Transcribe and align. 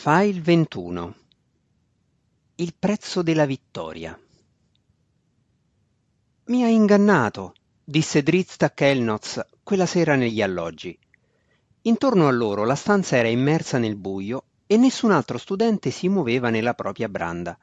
File 0.00 0.40
21 0.40 1.14
Il 2.54 2.72
prezzo 2.78 3.20
della 3.22 3.46
vittoria 3.46 4.16
Mi 6.44 6.62
hai 6.62 6.72
ingannato, 6.72 7.54
disse 7.82 8.22
Drizzt 8.22 8.62
a 8.62 8.70
Kelnoz 8.70 9.44
quella 9.64 9.86
sera 9.86 10.14
negli 10.14 10.40
alloggi. 10.40 10.96
Intorno 11.82 12.28
a 12.28 12.30
loro 12.30 12.64
la 12.64 12.76
stanza 12.76 13.16
era 13.16 13.26
immersa 13.26 13.78
nel 13.78 13.96
buio 13.96 14.44
e 14.68 14.76
nessun 14.76 15.10
altro 15.10 15.36
studente 15.36 15.90
si 15.90 16.08
muoveva 16.08 16.48
nella 16.48 16.74
propria 16.74 17.08
branda. 17.08 17.58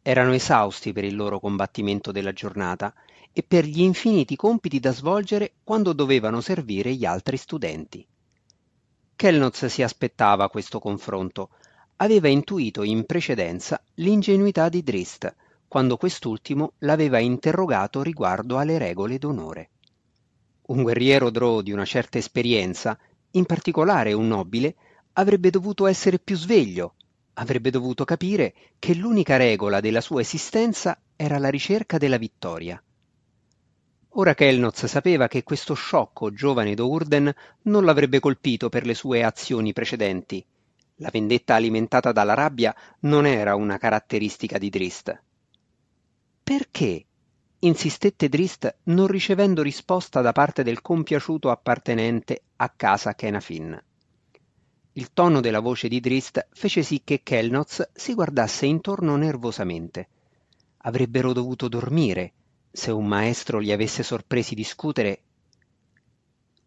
Erano 0.00 0.32
esausti 0.32 0.94
per 0.94 1.04
il 1.04 1.14
loro 1.14 1.38
combattimento 1.40 2.10
della 2.10 2.32
giornata 2.32 2.94
e 3.34 3.42
per 3.42 3.66
gli 3.66 3.82
infiniti 3.82 4.34
compiti 4.34 4.80
da 4.80 4.92
svolgere 4.92 5.56
quando 5.62 5.92
dovevano 5.92 6.40
servire 6.40 6.94
gli 6.94 7.04
altri 7.04 7.36
studenti. 7.36 8.06
Kelnoz 9.14 9.64
si 9.66 9.82
aspettava 9.82 10.50
questo 10.50 10.78
confronto. 10.78 11.50
Aveva 11.96 12.28
intuito 12.28 12.82
in 12.82 13.06
precedenza 13.06 13.82
l'ingenuità 13.94 14.68
di 14.68 14.82
Drist, 14.82 15.34
quando 15.66 15.96
quest'ultimo 15.96 16.72
l'aveva 16.78 17.18
interrogato 17.18 18.02
riguardo 18.02 18.58
alle 18.58 18.76
regole 18.76 19.16
d'onore. 19.16 19.70
Un 20.66 20.82
guerriero 20.82 21.30
Drow 21.30 21.62
di 21.62 21.72
una 21.72 21.86
certa 21.86 22.18
esperienza, 22.18 22.98
in 23.32 23.46
particolare 23.46 24.12
un 24.12 24.28
nobile, 24.28 24.74
avrebbe 25.14 25.48
dovuto 25.48 25.86
essere 25.86 26.18
più 26.18 26.36
sveglio, 26.36 26.96
avrebbe 27.34 27.70
dovuto 27.70 28.04
capire 28.04 28.52
che 28.78 28.94
l'unica 28.94 29.38
regola 29.38 29.80
della 29.80 30.02
sua 30.02 30.20
esistenza 30.20 31.00
era 31.16 31.38
la 31.38 31.48
ricerca 31.48 31.96
della 31.96 32.18
vittoria. 32.18 32.80
Ora 34.18 34.34
Kelnoz 34.34 34.84
sapeva 34.84 35.28
che 35.28 35.42
questo 35.42 35.72
sciocco 35.72 36.32
giovane 36.32 36.74
Dourden 36.74 37.32
non 37.62 37.84
l'avrebbe 37.84 38.20
colpito 38.20 38.68
per 38.68 38.84
le 38.84 38.94
sue 38.94 39.22
azioni 39.22 39.72
precedenti. 39.72 40.44
La 41.00 41.10
vendetta 41.12 41.54
alimentata 41.54 42.10
dalla 42.10 42.32
rabbia 42.32 42.74
non 43.00 43.26
era 43.26 43.54
una 43.54 43.76
caratteristica 43.76 44.56
di 44.56 44.70
Drist. 44.70 45.22
Perché? 46.42 47.04
insistette 47.58 48.28
Drist 48.28 48.76
non 48.84 49.06
ricevendo 49.06 49.62
risposta 49.62 50.20
da 50.20 50.32
parte 50.32 50.62
del 50.62 50.80
compiaciuto 50.80 51.50
appartenente 51.50 52.42
a 52.56 52.70
casa 52.70 53.14
Kenafin. 53.14 53.82
Il 54.92 55.12
tono 55.12 55.40
della 55.40 55.60
voce 55.60 55.88
di 55.88 56.00
Drist 56.00 56.46
fece 56.52 56.82
sì 56.82 57.02
che 57.04 57.22
Kelnoz 57.22 57.90
si 57.92 58.14
guardasse 58.14 58.64
intorno 58.64 59.16
nervosamente. 59.16 60.08
Avrebbero 60.78 61.34
dovuto 61.34 61.68
dormire, 61.68 62.32
se 62.70 62.90
un 62.90 63.06
maestro 63.06 63.58
li 63.58 63.72
avesse 63.72 64.02
sorpresi 64.02 64.54
discutere. 64.54 65.20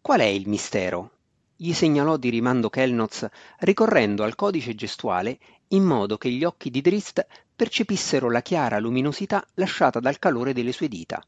Qual 0.00 0.20
è 0.20 0.24
il 0.24 0.48
mistero? 0.48 1.18
Gli 1.62 1.74
segnalò 1.74 2.16
di 2.16 2.30
rimando 2.30 2.70
Kelnoz, 2.70 3.28
ricorrendo 3.58 4.22
al 4.22 4.34
codice 4.34 4.74
gestuale 4.74 5.38
in 5.68 5.82
modo 5.82 6.16
che 6.16 6.30
gli 6.30 6.42
occhi 6.42 6.70
di 6.70 6.80
Drist 6.80 7.26
percepissero 7.54 8.30
la 8.30 8.40
chiara 8.40 8.78
luminosità 8.78 9.46
lasciata 9.56 10.00
dal 10.00 10.18
calore 10.18 10.54
delle 10.54 10.72
sue 10.72 10.88
dita. 10.88 11.22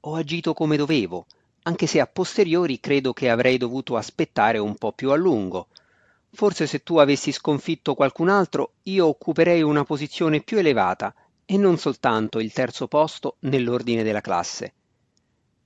Ho 0.00 0.14
agito 0.16 0.52
come 0.52 0.76
dovevo, 0.76 1.24
anche 1.62 1.86
se 1.86 1.98
a 1.98 2.06
posteriori 2.06 2.78
credo 2.78 3.14
che 3.14 3.30
avrei 3.30 3.56
dovuto 3.56 3.96
aspettare 3.96 4.58
un 4.58 4.76
po' 4.76 4.92
più 4.92 5.12
a 5.12 5.16
lungo. 5.16 5.68
Forse 6.30 6.66
se 6.66 6.82
tu 6.82 6.98
avessi 6.98 7.32
sconfitto 7.32 7.94
qualcun 7.94 8.28
altro, 8.28 8.72
io 8.82 9.06
occuperei 9.06 9.62
una 9.62 9.82
posizione 9.82 10.42
più 10.42 10.58
elevata 10.58 11.14
e 11.46 11.56
non 11.56 11.78
soltanto 11.78 12.38
il 12.38 12.52
terzo 12.52 12.86
posto 12.86 13.36
nell'ordine 13.40 14.02
della 14.02 14.20
classe. 14.20 14.74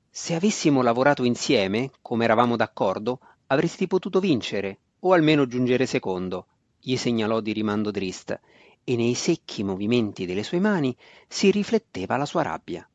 Se 0.09 0.35
avessimo 0.35 0.83
lavorato 0.83 1.25
insieme, 1.25 1.91
come 2.01 2.25
eravamo 2.25 2.55
d'accordo, 2.55 3.19
avresti 3.53 3.87
potuto 3.87 4.19
vincere, 4.19 4.79
o 5.01 5.13
almeno 5.13 5.47
giungere 5.47 5.85
secondo, 5.85 6.47
gli 6.81 6.97
segnalò 6.97 7.41
di 7.41 7.53
rimando 7.53 7.91
Drist, 7.91 8.41
e 8.83 8.97
nei 8.97 9.15
secchi 9.15 9.63
movimenti 9.63 10.25
delle 10.25 10.43
sue 10.43 10.59
mani 10.59 10.97
si 11.29 11.51
rifletteva 11.51 12.17
la 12.17 12.25
sua 12.25 12.41
rabbia. 12.41 12.89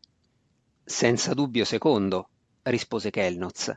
Senza 0.84 1.36
dubbio 1.36 1.64
secondo, 1.64 2.30
rispose 2.64 3.12
Kelnoz. 3.12 3.72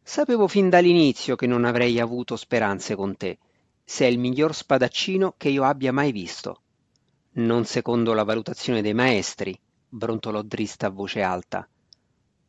Sapevo 0.00 0.46
fin 0.46 0.68
dall'inizio 0.68 1.34
che 1.34 1.48
non 1.48 1.64
avrei 1.64 1.98
avuto 1.98 2.36
speranze 2.36 2.94
con 2.94 3.16
te. 3.16 3.38
Sei 3.84 4.12
il 4.12 4.20
miglior 4.20 4.54
spadaccino 4.54 5.34
che 5.36 5.48
io 5.48 5.64
abbia 5.64 5.92
mai 5.92 6.12
visto. 6.12 6.60
Non 7.32 7.64
secondo 7.64 8.12
la 8.12 8.22
valutazione 8.22 8.82
dei 8.82 8.94
maestri, 8.94 9.58
brontolò 9.88 10.42
Drist 10.42 10.84
a 10.84 10.90
voce 10.90 11.22
alta. 11.22 11.68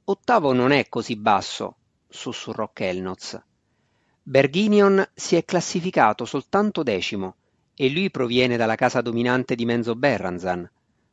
Ottavo 0.06 0.54
non 0.54 0.72
è 0.72 0.88
così 0.88 1.16
basso, 1.16 1.78
sussurrò 2.08 2.70
Kelnoz. 2.72 3.42
Berghinion 4.28 5.08
si 5.14 5.36
è 5.36 5.46
classificato 5.46 6.26
soltanto 6.26 6.82
decimo 6.82 7.36
e 7.76 7.92
lui 7.92 8.10
proviene 8.10 8.58
dalla 8.58 8.74
casa 8.74 9.00
dominante 9.02 9.54
di 9.54 9.66
Menzo 9.66 9.94
Berranzan. 9.96 10.68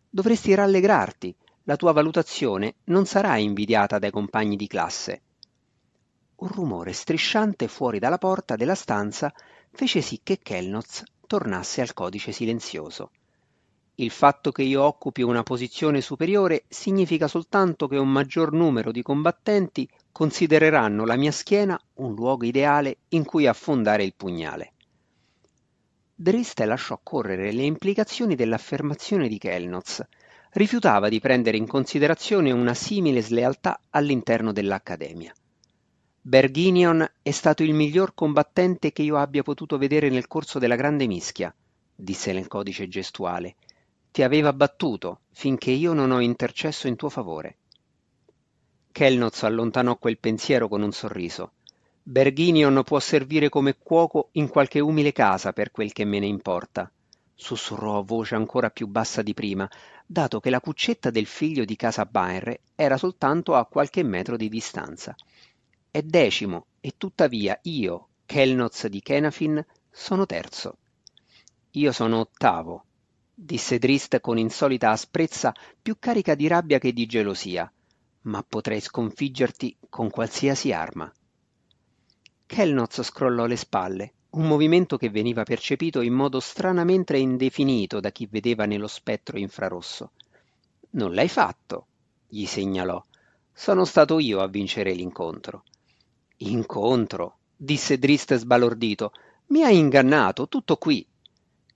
Dovresti 0.09 0.55
rallegrarti, 0.55 1.37
la 1.65 1.77
tua 1.77 1.93
valutazione 1.93 2.77
non 2.85 3.05
sarà 3.05 3.37
invidiata 3.37 3.99
dai 3.99 4.11
compagni 4.11 4.57
di 4.57 4.67
classe. 4.67 5.21
Un 6.37 6.49
rumore 6.49 6.95
strisciante 6.95 7.69
fuori 7.69 7.99
dalla 7.99 8.17
porta 8.17 8.57
della 8.57 8.75
stanza 8.75 9.31
fece 9.73 10.01
sì 10.01 10.21
che 10.23 10.39
Kelnoz 10.39 11.03
tornasse 11.27 11.83
al 11.83 11.93
codice 11.93 12.33
silenzioso. 12.33 13.11
Il 13.97 14.11
fatto 14.11 14.53
che 14.53 14.63
io 14.63 14.83
occupi 14.85 15.21
una 15.21 15.43
posizione 15.43 16.01
superiore 16.01 16.65
significa 16.67 17.29
soltanto 17.29 17.89
che 17.89 17.99
un 17.99 18.11
maggior 18.11 18.55
numero 18.55 18.91
di 18.91 19.03
combattenti 19.03 19.87
considereranno 20.13 21.05
la 21.05 21.17
mia 21.17 21.33
schiena 21.33 21.81
un 21.95 22.15
luogo 22.15 22.45
ideale 22.45 22.99
in 23.09 23.25
cui 23.25 23.47
affondare 23.47 24.05
il 24.05 24.15
pugnale. 24.15 24.73
Driste 26.15 26.67
lasciò 26.67 27.01
correre 27.03 27.51
le 27.51 27.63
implicazioni 27.63 28.37
dell'affermazione 28.37 29.27
di 29.27 29.39
Kelnoz. 29.39 30.05
Rifiutava 30.51 31.09
di 31.09 31.19
prendere 31.19 31.57
in 31.57 31.67
considerazione 31.67 32.53
una 32.53 32.75
simile 32.75 33.23
slealtà 33.23 33.81
all'interno 33.91 34.53
dell'Accademia. 34.53 35.33
Berghinion 36.21 37.05
è 37.21 37.31
stato 37.33 37.65
il 37.65 37.75
miglior 37.75 38.15
combattente 38.15 38.93
che 38.93 39.03
io 39.03 39.17
abbia 39.17 39.43
potuto 39.43 39.79
vedere 39.79 40.11
nel 40.11 40.29
corso 40.29 40.61
della 40.61 40.77
Grande 40.77 41.09
Mischia, 41.09 41.53
disse 41.93 42.33
nel 42.33 42.47
codice 42.47 42.87
gestuale, 42.87 43.57
ti 44.13 44.23
aveva 44.23 44.53
battuto 44.53 45.23
finché 45.33 45.71
io 45.71 45.95
non 45.95 46.11
ho 46.13 46.21
intercesso 46.21 46.87
in 46.87 46.95
tuo 46.95 47.09
favore. 47.09 47.57
Kelnoz 48.93 49.43
allontanò 49.45 49.97
quel 49.97 50.19
pensiero 50.19 50.69
con 50.69 50.83
un 50.83 50.93
sorriso. 50.93 51.53
Berghinion 52.03 52.83
può 52.85 53.01
servire 53.01 53.49
come 53.49 53.77
cuoco 53.79 54.29
in 54.33 54.49
qualche 54.49 54.81
umile 54.81 55.13
casa 55.13 55.55
per 55.55 55.71
quel 55.71 55.93
che 55.93 56.05
me 56.05 56.19
ne 56.19 56.27
importa, 56.27 56.93
sussurrò 57.35 57.99
a 57.99 58.03
voce 58.03 58.35
ancora 58.35 58.71
più 58.71 58.87
bassa 58.87 59.23
di 59.23 59.33
prima, 59.33 59.69
dato 60.05 60.41
che 60.41 60.51
la 60.51 60.61
cuccetta 60.61 61.11
del 61.11 61.27
figlio 61.27 61.65
di 61.65 61.75
casa 61.75 62.05
Bainre 62.05 62.61
era 62.75 62.99
soltanto 62.99 63.55
a 63.55 63.65
qualche 63.65 64.03
metro 64.03 64.37
di 64.37 64.49
distanza. 64.49 65.15
È 65.91 66.03
decimo 66.03 66.67
e 66.81 66.95
tuttavia 66.99 67.59
io, 67.63 68.09
Kelnoz 68.27 68.89
di 68.89 69.01
Kenafin, 69.01 69.65
sono 69.91 70.27
terzo. 70.27 70.77
Io 71.73 71.93
sono 71.93 72.19
ottavo, 72.19 72.85
disse 73.33 73.79
Drist 73.79 74.21
con 74.21 74.37
insolita 74.37 74.91
asprezza 74.91 75.55
più 75.81 75.97
carica 75.99 76.35
di 76.35 76.47
rabbia 76.47 76.79
che 76.79 76.93
di 76.93 77.07
gelosia, 77.07 77.73
ma 78.23 78.43
potrei 78.43 78.81
sconfiggerti 78.81 79.77
con 79.89 80.11
qualsiasi 80.11 80.73
arma. 80.73 81.13
Kelnoz 82.47 83.03
scrollò 83.03 83.47
le 83.47 83.57
spalle, 83.57 84.13
un 84.31 84.47
movimento 84.47 84.97
che 84.97 85.11
veniva 85.11 85.43
percepito 85.43 86.01
in 86.01 86.15
modo 86.15 86.41
stranamente 86.41 87.17
indefinito 87.17 88.01
da 88.01 88.11
chi 88.11 88.27
vedeva 88.31 88.65
nello 88.65 88.87
spettro 88.87 89.39
infrarosso. 89.39 90.13
Non 90.91 91.15
l'hai 91.15 91.29
fatto, 91.29 91.87
gli 92.29 92.47
segnalò. 92.47 93.03
Sono 93.53 93.85
stato 93.85 94.19
io 94.19 94.41
a 94.41 94.49
vincere 94.49 94.93
l'incontro. 94.93 95.65
Incontro, 96.39 97.39
disse 97.57 97.99
Drist 97.99 98.35
sbalordito. 98.35 99.13
Mi 99.49 99.65
hai 99.65 99.77
ingannato, 99.77 100.49
tutto 100.49 100.77
qui. 100.77 101.07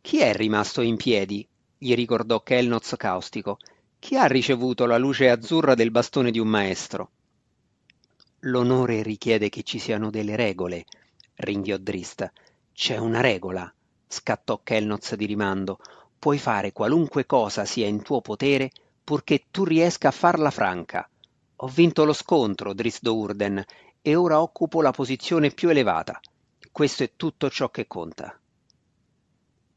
Chi 0.00 0.19
è 0.20 0.35
rimasto 0.35 0.81
in 0.81 0.97
piedi? 0.97 1.47
gli 1.79 1.94
ricordò 1.94 2.43
Kelnoz 2.43 2.94
caustico. 2.97 3.59
Chi 3.98 4.16
ha 4.16 4.26
ricevuto 4.26 4.87
la 4.87 4.98
luce 4.98 5.28
azzurra 5.31 5.75
del 5.75 5.90
bastone 5.90 6.31
di 6.31 6.38
un 6.38 6.46
maestro? 6.46 7.10
L'onore 8.40 9.02
richiede 9.02 9.48
che 9.48 9.64
ci 9.64 9.81
siano 9.81 10.10
delle 10.10 10.37
regole, 10.37 10.84
ringhiò 11.37 11.76
Drist. 11.76 12.31
C'è 12.72 12.98
una 12.98 13.20
regola, 13.20 13.72
scattò 14.06 14.60
Kelnoz 14.62 15.14
di 15.16 15.26
rimando. 15.26 15.78
Puoi 16.19 16.38
fare 16.38 16.72
qualunque 16.72 17.26
cosa 17.26 17.64
sia 17.64 17.88
in 17.88 18.02
tuo 18.02 18.20
potere 18.20 18.70
purché 19.02 19.44
tu 19.50 19.64
riesca 19.64 20.08
a 20.08 20.12
farla 20.12 20.50
franca. 20.50 21.08
Ho 21.56 21.66
vinto 21.69 22.04
lo 22.04 22.12
scontro, 22.12 22.75
Drist 22.75 23.02
Dourden, 23.02 23.64
e 24.02 24.14
ora 24.14 24.40
occupo 24.40 24.82
la 24.82 24.93
posizione 24.93 25.50
più 25.50 25.69
elevata. 25.69 26.20
Questo 26.70 27.02
è 27.02 27.12
tutto 27.16 27.50
ciò 27.50 27.70
che 27.70 27.87
conta. 27.87 28.38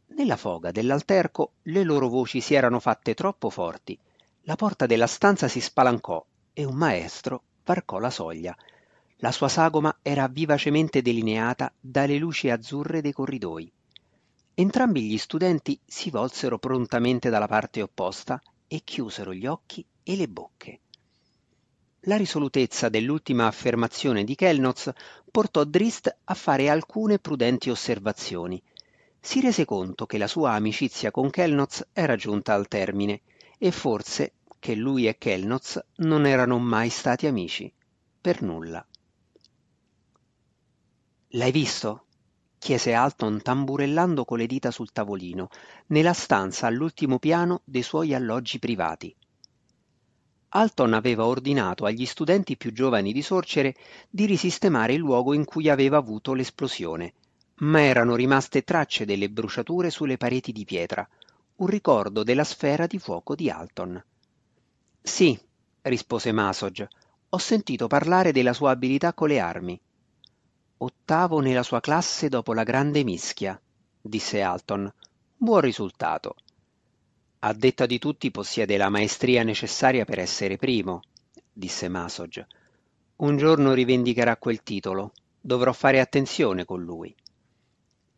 Nella 0.07 0.35
foga 0.35 0.71
dell'alterco 0.71 1.53
le 1.63 1.83
loro 1.83 2.09
voci 2.09 2.41
si 2.41 2.53
erano 2.53 2.79
fatte 2.79 3.13
troppo 3.13 3.49
forti. 3.49 3.97
La 4.49 4.55
porta 4.55 4.87
della 4.87 5.05
stanza 5.05 5.47
si 5.47 5.61
spalancò 5.61 6.25
e 6.53 6.63
un 6.63 6.73
maestro 6.73 7.43
varcò 7.63 7.99
la 7.99 8.09
soglia. 8.09 8.57
La 9.17 9.31
sua 9.31 9.47
sagoma 9.47 9.99
era 10.01 10.27
vivacemente 10.27 11.03
delineata 11.03 11.71
dalle 11.79 12.17
luci 12.17 12.49
azzurre 12.49 13.01
dei 13.01 13.11
corridoi. 13.13 13.71
Entrambi 14.55 15.03
gli 15.03 15.19
studenti 15.19 15.79
si 15.85 16.09
volsero 16.09 16.57
prontamente 16.57 17.29
dalla 17.29 17.45
parte 17.45 17.83
opposta 17.83 18.41
e 18.67 18.81
chiusero 18.83 19.35
gli 19.35 19.45
occhi 19.45 19.85
e 20.01 20.15
le 20.15 20.27
bocche. 20.27 20.79
La 22.05 22.17
risolutezza 22.17 22.89
dell'ultima 22.89 23.45
affermazione 23.45 24.23
di 24.23 24.33
Kelnoz 24.33 24.91
portò 25.29 25.63
Drist 25.63 26.11
a 26.23 26.33
fare 26.33 26.69
alcune 26.69 27.19
prudenti 27.19 27.69
osservazioni. 27.69 28.59
Si 29.19 29.41
rese 29.41 29.65
conto 29.65 30.07
che 30.07 30.17
la 30.17 30.27
sua 30.27 30.53
amicizia 30.53 31.11
con 31.11 31.29
Kelnoz 31.29 31.89
era 31.93 32.15
giunta 32.15 32.55
al 32.55 32.67
termine 32.67 33.21
e 33.61 33.71
forse 33.71 34.31
che 34.59 34.75
lui 34.75 35.07
e 35.07 35.17
Kelnoz 35.17 35.79
non 35.97 36.25
erano 36.25 36.59
mai 36.59 36.89
stati 36.89 37.25
amici, 37.25 37.71
per 38.21 38.41
nulla. 38.41 38.85
L'hai 41.29 41.51
visto? 41.51 42.05
chiese 42.59 42.93
Alton 42.93 43.41
tamburellando 43.41 44.25
con 44.25 44.37
le 44.37 44.45
dita 44.45 44.69
sul 44.69 44.91
tavolino, 44.91 45.49
nella 45.87 46.13
stanza 46.13 46.67
all'ultimo 46.67 47.17
piano 47.17 47.61
dei 47.63 47.81
suoi 47.81 48.13
alloggi 48.13 48.59
privati. 48.59 49.15
Alton 50.49 50.93
aveva 50.93 51.25
ordinato 51.25 51.85
agli 51.85 52.05
studenti 52.05 52.57
più 52.57 52.73
giovani 52.73 53.13
di 53.13 53.21
Sorcere 53.21 53.75
di 54.09 54.25
risistemare 54.25 54.93
il 54.93 54.99
luogo 54.99 55.33
in 55.33 55.45
cui 55.45 55.69
aveva 55.69 55.97
avuto 55.97 56.33
l'esplosione, 56.33 57.13
ma 57.59 57.81
erano 57.81 58.15
rimaste 58.15 58.63
tracce 58.63 59.05
delle 59.05 59.29
bruciature 59.29 59.89
sulle 59.89 60.17
pareti 60.17 60.51
di 60.51 60.65
pietra, 60.65 61.07
un 61.57 61.67
ricordo 61.67 62.23
della 62.23 62.43
sfera 62.43 62.87
di 62.87 62.99
fuoco 62.99 63.35
di 63.35 63.49
Alton. 63.49 64.03
Sì, 65.01 65.39
rispose 65.83 66.31
Masog, 66.31 66.87
ho 67.29 67.37
sentito 67.37 67.87
parlare 67.87 68.31
della 68.31 68.53
sua 68.53 68.71
abilità 68.71 69.13
con 69.13 69.27
le 69.27 69.39
armi. 69.39 69.79
Ottavo 70.77 71.39
nella 71.39 71.63
sua 71.63 71.79
classe 71.79 72.29
dopo 72.29 72.53
la 72.53 72.63
grande 72.63 73.03
mischia, 73.03 73.59
disse 74.01 74.41
Alton. 74.41 74.91
Buon 75.35 75.61
risultato. 75.61 76.35
A 77.39 77.53
detta 77.53 77.85
di 77.85 77.99
tutti 77.99 78.31
possiede 78.31 78.77
la 78.77 78.89
maestria 78.89 79.43
necessaria 79.43 80.05
per 80.05 80.19
essere 80.19 80.57
primo, 80.57 81.01
disse 81.51 81.87
Masog. 81.87 82.45
Un 83.17 83.37
giorno 83.37 83.73
rivendicherà 83.73 84.37
quel 84.37 84.63
titolo. 84.63 85.11
Dovrò 85.41 85.71
fare 85.71 85.99
attenzione 85.99 86.65
con 86.65 86.83
lui. 86.83 87.15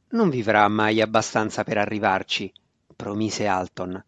Non 0.10 0.30
vivrà 0.30 0.68
mai 0.68 1.01
abbastanza 1.01 1.63
per 1.63 1.77
arrivarci, 1.77 2.51
promise 2.95 3.48
Alton. 3.48 4.04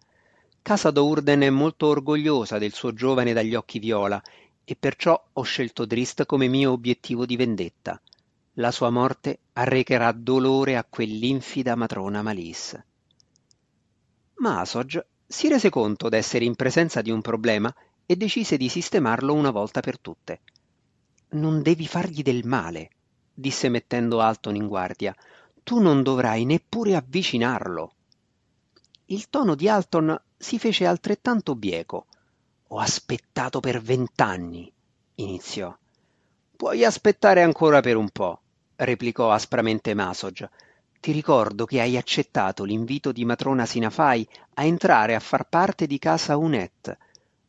Casa 0.63 0.91
Dourden 0.91 1.41
è 1.41 1.49
molto 1.49 1.87
orgogliosa 1.87 2.57
del 2.57 2.71
suo 2.71 2.93
giovane 2.93 3.33
dagli 3.33 3.53
occhi 3.53 3.79
viola 3.79 4.23
e 4.63 4.77
perciò 4.77 5.21
ho 5.33 5.41
scelto 5.41 5.83
Drist 5.83 6.25
come 6.25 6.47
mio 6.47 6.71
obiettivo 6.71 7.25
di 7.25 7.35
vendetta. 7.35 8.01
La 8.53 8.71
sua 8.71 8.89
morte 8.89 9.39
arrecherà 9.51 10.13
dolore 10.13 10.77
a 10.77 10.85
quell'infida 10.85 11.75
matrona 11.75 12.21
Malis. 12.21 12.81
Ma 14.35 14.61
Asog 14.61 15.05
si 15.27 15.49
rese 15.49 15.69
conto 15.69 16.07
d'essere 16.07 16.45
in 16.45 16.55
presenza 16.55 17.01
di 17.01 17.11
un 17.11 17.19
problema 17.19 17.73
e 18.05 18.15
decise 18.15 18.55
di 18.55 18.69
sistemarlo 18.69 19.33
una 19.33 19.51
volta 19.51 19.81
per 19.81 19.99
tutte. 19.99 20.39
Non 21.31 21.61
devi 21.61 21.85
fargli 21.87 22.21
del 22.21 22.45
male, 22.45 22.89
disse 23.33 23.67
mettendo 23.67 24.21
Alton 24.21 24.55
in 24.55 24.67
guardia. 24.67 25.13
Tu 25.61 25.81
non 25.81 26.03
dovrai 26.03 26.45
neppure 26.45 26.95
avvicinarlo. 26.95 27.91
Il 29.07 29.29
tono 29.29 29.55
di 29.55 29.67
Alton 29.67 30.17
si 30.43 30.59
fece 30.59 30.85
altrettanto 30.85 31.55
bieco. 31.55 32.05
Ho 32.67 32.77
aspettato 32.77 33.61
per 33.61 33.81
vent'anni, 33.81 34.71
iniziò. 35.15 35.75
Puoi 36.55 36.83
aspettare 36.83 37.41
ancora 37.41 37.79
per 37.79 37.95
un 37.95 38.09
po', 38.09 38.41
replicò 38.75 39.31
aspramente 39.31 39.93
Masog. 39.93 40.49
Ti 40.99 41.11
ricordo 41.11 41.65
che 41.65 41.79
hai 41.79 41.97
accettato 41.97 42.65
l'invito 42.65 43.11
di 43.11 43.25
matrona 43.25 43.65
Sinafai 43.65 44.27
a 44.55 44.63
entrare 44.63 45.15
a 45.15 45.19
far 45.19 45.47
parte 45.47 45.87
di 45.87 45.97
casa 45.97 46.35
Unet. 46.35 46.97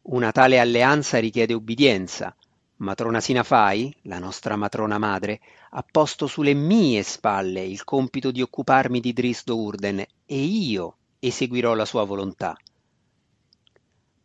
Una 0.02 0.31
tale 0.31 0.58
alleanza 0.58 1.19
richiede 1.19 1.52
ubbidienza. 1.52 2.35
Matrona 2.76 3.20
Sinafai, 3.20 3.94
la 4.02 4.19
nostra 4.19 4.56
matrona 4.56 4.99
madre, 4.99 5.41
ha 5.70 5.85
posto 5.88 6.26
sulle 6.26 6.55
mie 6.55 7.02
spalle 7.02 7.64
il 7.64 7.82
compito 7.85 8.31
di 8.31 8.41
occuparmi 8.41 9.00
di 9.00 9.12
Drisdo 9.12 9.58
Urden 9.58 9.99
e 9.99 10.37
io 10.37 10.96
eseguirò 11.19 11.75
la 11.75 11.85
sua 11.85 12.05
volontà. 12.05 12.56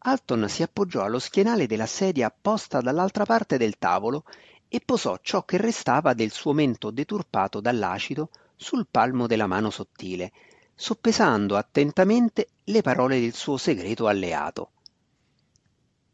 Alton 0.01 0.47
si 0.47 0.63
appoggiò 0.63 1.03
allo 1.03 1.19
schienale 1.19 1.67
della 1.67 1.85
sedia 1.85 2.29
posta 2.29 2.79
dall'altra 2.79 3.25
parte 3.25 3.57
del 3.57 3.77
tavolo 3.77 4.23
e 4.69 4.81
posò 4.83 5.17
ciò 5.21 5.43
che 5.43 5.57
restava 5.57 6.13
del 6.13 6.31
suo 6.31 6.53
mento 6.53 6.91
deturpato 6.91 7.59
dall'acido 7.59 8.29
sul 8.55 8.87
palmo 8.89 9.27
della 9.27 9.47
mano 9.47 9.69
sottile, 9.69 10.31
soppesando 10.73 11.57
attentamente 11.57 12.49
le 12.65 12.81
parole 12.81 13.19
del 13.19 13.33
suo 13.33 13.57
segreto 13.57 14.07
alleato. 14.07 14.71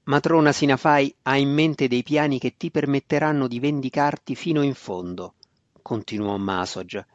Matrona 0.05 0.51
Sinafai 0.51 1.13
ha 1.23 1.37
in 1.37 1.51
mente 1.51 1.87
dei 1.87 2.03
piani 2.03 2.39
che 2.39 2.55
ti 2.57 2.71
permetteranno 2.71 3.47
di 3.47 3.59
vendicarti 3.59 4.35
fino 4.35 4.61
in 4.61 4.73
fondo, 4.73 5.33
continuò 5.81 6.37
Masog. 6.37 7.05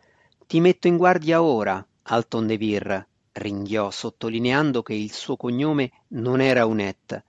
Ti 0.47 0.61
metto 0.61 0.89
in 0.89 0.97
guardia 0.97 1.43
ora, 1.43 1.85
Alton 2.03 2.47
de 2.47 2.57
Vir, 2.57 3.07
ringhiò 3.41 3.91
sottolineando 3.91 4.83
che 4.83 4.95
il 4.95 5.13
suo 5.13 5.37
cognome 5.37 5.91
non 6.09 6.41
era 6.41 6.67
Unet. 6.67 7.25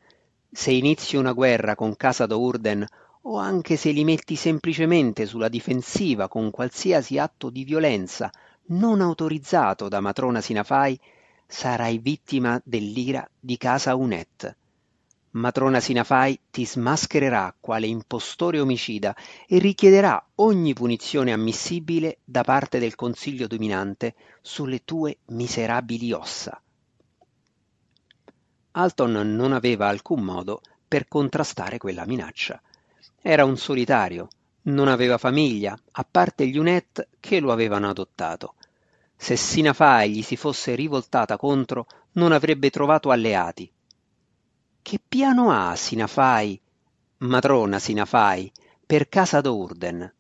Se 0.52 0.72
inizi 0.72 1.16
una 1.16 1.32
guerra 1.32 1.76
con 1.76 1.96
Casa 1.96 2.26
d'Urden 2.26 2.86
o 3.24 3.38
anche 3.38 3.78
se 3.78 3.92
li 3.92 4.04
metti 4.04 4.36
semplicemente 4.36 5.26
sulla 5.26 5.48
difensiva 5.48 6.28
con 6.28 6.52
qualsiasi 6.52 7.18
atto 7.18 7.50
di 7.50 7.64
violenza 7.64 8.30
non 8.68 9.02
autorizzato 9.02 9.88
da 9.88 10.00
matrona 10.00 10.42
Sinafai, 10.42 11.00
sarai 11.48 11.98
vittima 11.98 12.62
dell'ira 12.64 13.28
di 13.40 13.58
casa 13.58 13.96
Unet. 13.96 14.56
Matrona 15.34 15.80
Sinafai 15.80 16.38
ti 16.52 16.66
smaschererà 16.66 17.56
quale 17.58 17.88
impostore 17.88 18.60
omicida 18.60 19.16
e 19.48 19.60
richiederà 19.60 20.22
ogni 20.36 20.74
punizione 20.74 21.32
ammissibile 21.32 22.18
da 22.26 22.44
parte 22.44 22.80
del 22.80 22.96
Consiglio 22.96 23.48
dominante 23.48 24.16
sulle 24.42 24.84
tue 24.84 25.20
miserabili 25.28 26.12
ossa. 26.12 26.62
Alton 28.72 29.12
non 29.12 29.54
aveva 29.54 29.88
alcun 29.88 30.22
modo 30.22 30.62
per 30.86 31.08
contrastare 31.08 31.78
quella 31.78 32.06
minaccia. 32.06 32.62
Era 33.22 33.46
un 33.46 33.56
solitario, 33.56 34.28
non 34.64 34.90
aveva 34.90 35.18
famiglia, 35.18 35.78
a 35.92 36.08
parte 36.10 36.46
gli 36.48 36.58
Unet 36.58 37.08
che 37.22 37.40
lo 37.40 37.54
avevano 37.54 37.90
adottato. 37.90 38.56
Se 39.16 39.38
Sinafai 39.38 40.12
gli 40.12 40.22
si 40.24 40.36
fosse 40.36 40.76
rivoltata 40.76 41.38
contro, 41.38 41.88
non 42.14 42.34
avrebbe 42.34 42.70
trovato 42.70 43.12
alleati. 43.12 43.72
Che 44.84 45.00
piano 45.08 45.52
ha 45.52 45.76
Sinafai, 45.76 46.60
matrona 47.20 47.78
Sinafai, 47.78 48.52
per 48.86 49.08
casa 49.10 49.40
d'Urden? 49.40 50.12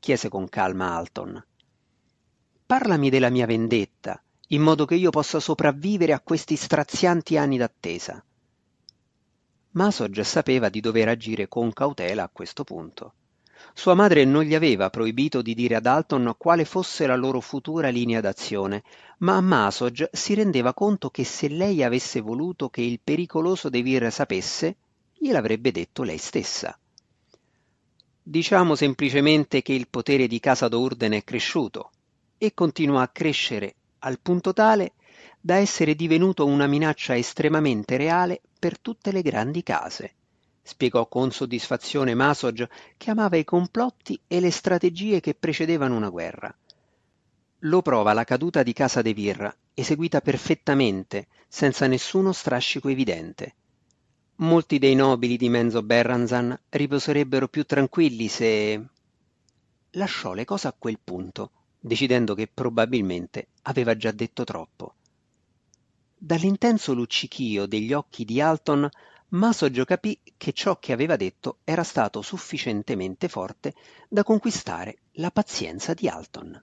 chiese 0.00 0.28
con 0.30 0.48
calma 0.48 0.96
Alton. 0.96 1.44
Parlami 2.64 3.10
della 3.10 3.28
mia 3.28 3.44
vendetta, 3.44 4.20
in 4.48 4.62
modo 4.62 4.86
che 4.86 4.94
io 4.94 5.10
possa 5.10 5.38
sopravvivere 5.38 6.12
a 6.12 6.20
questi 6.20 6.56
strazianti 6.56 7.36
anni 7.36 7.58
d'attesa. 7.58 8.24
Masog 9.72 10.18
sapeva 10.22 10.70
di 10.70 10.80
dover 10.80 11.08
agire 11.08 11.46
con 11.46 11.72
cautela 11.72 12.22
a 12.22 12.30
questo 12.32 12.64
punto. 12.64 13.14
Sua 13.74 13.94
madre 13.94 14.24
non 14.24 14.42
gli 14.42 14.54
aveva 14.54 14.90
proibito 14.90 15.42
di 15.42 15.54
dire 15.54 15.74
ad 15.74 15.86
Alton 15.86 16.34
quale 16.38 16.64
fosse 16.64 17.06
la 17.06 17.16
loro 17.16 17.40
futura 17.40 17.88
linea 17.88 18.20
d'azione, 18.20 18.82
ma 19.18 19.40
Masog 19.40 20.08
si 20.12 20.34
rendeva 20.34 20.74
conto 20.74 21.10
che 21.10 21.24
se 21.24 21.48
lei 21.48 21.82
avesse 21.82 22.20
voluto 22.20 22.68
che 22.68 22.80
il 22.80 23.00
pericoloso 23.02 23.68
De 23.68 23.82
Vir 23.82 24.10
sapesse, 24.10 24.76
gliel'avrebbe 25.18 25.72
detto 25.72 26.02
lei 26.02 26.18
stessa. 26.18 26.78
Diciamo 28.22 28.74
semplicemente 28.74 29.62
che 29.62 29.72
il 29.72 29.88
potere 29.88 30.26
di 30.26 30.40
Casa 30.40 30.68
d'Urden 30.68 31.12
è 31.12 31.24
cresciuto 31.24 31.90
e 32.38 32.54
continua 32.54 33.02
a 33.02 33.08
crescere 33.08 33.74
al 34.00 34.18
punto 34.20 34.52
tale 34.52 34.92
da 35.40 35.56
essere 35.56 35.94
divenuto 35.94 36.44
una 36.44 36.66
minaccia 36.66 37.16
estremamente 37.16 37.96
reale 37.96 38.40
per 38.58 38.80
tutte 38.80 39.12
le 39.12 39.22
grandi 39.22 39.62
case. 39.62 40.14
Spiegò 40.66 41.06
con 41.06 41.30
soddisfazione 41.30 42.16
Masog 42.16 42.68
che 42.96 43.10
amava 43.12 43.36
i 43.36 43.44
complotti 43.44 44.20
e 44.26 44.40
le 44.40 44.50
strategie 44.50 45.20
che 45.20 45.34
precedevano 45.34 45.94
una 45.94 46.08
guerra. 46.08 46.52
Lo 47.60 47.82
prova 47.82 48.12
la 48.12 48.24
caduta 48.24 48.64
di 48.64 48.72
Casa 48.72 49.00
de 49.00 49.14
Virra, 49.14 49.56
eseguita 49.74 50.20
perfettamente, 50.20 51.28
senza 51.46 51.86
nessuno 51.86 52.32
strascico 52.32 52.88
evidente. 52.88 53.54
Molti 54.38 54.80
dei 54.80 54.96
nobili 54.96 55.36
di 55.36 55.48
Menzo 55.48 55.84
Berranzan 55.84 56.58
riposerebbero 56.70 57.46
più 57.46 57.62
tranquilli 57.62 58.26
se... 58.26 58.88
Lasciò 59.90 60.32
le 60.32 60.44
cose 60.44 60.66
a 60.66 60.74
quel 60.76 60.98
punto, 60.98 61.52
decidendo 61.78 62.34
che 62.34 62.50
probabilmente 62.52 63.50
aveva 63.62 63.96
già 63.96 64.10
detto 64.10 64.42
troppo. 64.42 64.94
Dall'intenso 66.18 66.92
luccichio 66.92 67.66
degli 67.66 67.92
occhi 67.92 68.24
di 68.24 68.40
Alton, 68.40 68.90
Masog 69.28 69.84
capì 69.84 70.18
che 70.36 70.52
ciò 70.52 70.78
che 70.78 70.92
aveva 70.92 71.16
detto 71.16 71.58
era 71.64 71.82
stato 71.82 72.22
sufficientemente 72.22 73.28
forte 73.28 73.74
da 74.08 74.22
conquistare 74.22 74.98
la 75.12 75.30
pazienza 75.32 75.94
di 75.94 76.08
Alton. 76.08 76.62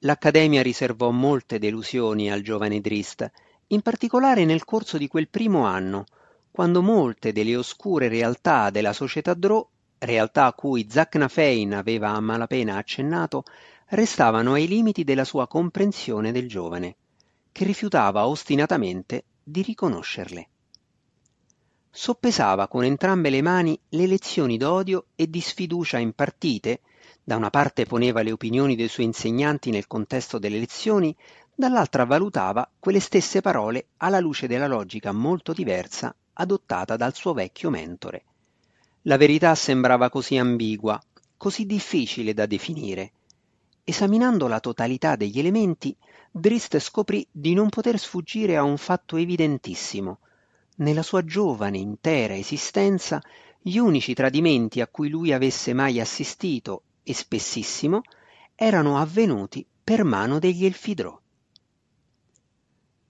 l'Accademia 0.00 0.62
riservò 0.62 1.10
molte 1.10 1.58
delusioni 1.58 2.30
al 2.30 2.40
giovane 2.40 2.80
Drist, 2.80 3.30
in 3.68 3.82
particolare 3.82 4.44
nel 4.44 4.64
corso 4.64 4.96
di 4.96 5.08
quel 5.08 5.28
primo 5.28 5.66
anno, 5.66 6.04
quando 6.50 6.82
molte 6.82 7.32
delle 7.32 7.56
oscure 7.56 8.08
realtà 8.08 8.70
della 8.70 8.92
società 8.92 9.34
Drò, 9.34 9.66
realtà 9.98 10.46
a 10.46 10.54
cui 10.54 10.86
Zacnafein 10.88 11.74
aveva 11.74 12.10
a 12.10 12.20
malapena 12.20 12.76
accennato, 12.76 13.44
restavano 13.88 14.54
ai 14.54 14.66
limiti 14.66 15.04
della 15.04 15.24
sua 15.24 15.46
comprensione 15.46 16.32
del 16.32 16.48
giovane, 16.48 16.96
che 17.52 17.64
rifiutava 17.64 18.26
ostinatamente 18.26 19.24
di 19.50 19.62
riconoscerle. 19.62 20.48
Soppesava 21.90 22.68
con 22.68 22.84
entrambe 22.84 23.30
le 23.30 23.42
mani 23.42 23.78
le 23.90 24.06
lezioni 24.06 24.56
d'odio 24.56 25.06
e 25.16 25.28
di 25.28 25.40
sfiducia 25.40 25.98
impartite, 25.98 26.80
da 27.22 27.36
una 27.36 27.50
parte 27.50 27.84
poneva 27.84 28.22
le 28.22 28.32
opinioni 28.32 28.76
dei 28.76 28.88
suoi 28.88 29.06
insegnanti 29.06 29.70
nel 29.70 29.86
contesto 29.86 30.38
delle 30.38 30.58
lezioni, 30.58 31.14
dall'altra 31.54 32.04
valutava 32.04 32.68
quelle 32.78 33.00
stesse 33.00 33.40
parole 33.40 33.88
alla 33.98 34.20
luce 34.20 34.46
della 34.46 34.66
logica 34.66 35.12
molto 35.12 35.52
diversa 35.52 36.14
adottata 36.34 36.96
dal 36.96 37.14
suo 37.14 37.34
vecchio 37.34 37.70
mentore. 37.70 38.24
La 39.02 39.16
verità 39.16 39.54
sembrava 39.54 40.08
così 40.10 40.36
ambigua, 40.36 41.00
così 41.36 41.66
difficile 41.66 42.34
da 42.34 42.46
definire. 42.46 43.12
Esaminando 43.84 44.46
la 44.46 44.60
totalità 44.60 45.16
degli 45.16 45.38
elementi, 45.38 45.96
Drist 46.30 46.78
scoprì 46.78 47.26
di 47.30 47.54
non 47.54 47.68
poter 47.68 47.98
sfuggire 47.98 48.56
a 48.56 48.62
un 48.62 48.76
fatto 48.76 49.16
evidentissimo. 49.16 50.18
Nella 50.76 51.02
sua 51.02 51.24
giovane 51.24 51.78
intera 51.78 52.36
esistenza, 52.36 53.20
gli 53.60 53.78
unici 53.78 54.14
tradimenti 54.14 54.80
a 54.80 54.86
cui 54.86 55.08
lui 55.08 55.32
avesse 55.32 55.72
mai 55.72 56.00
assistito, 56.00 56.82
e 57.02 57.12
spessissimo, 57.12 58.02
erano 58.54 58.98
avvenuti 58.98 59.66
per 59.82 60.04
mano 60.04 60.38
degli 60.38 60.64
Elfidrò. 60.64 61.18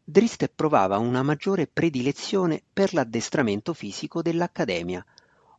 Drist 0.03 0.51
provava 0.55 0.99
una 0.99 1.23
maggiore 1.23 1.67
predilezione 1.67 2.63
per 2.73 2.95
l'addestramento 2.95 3.75
fisico 3.75 4.23
dell'Accademia, 4.23 5.05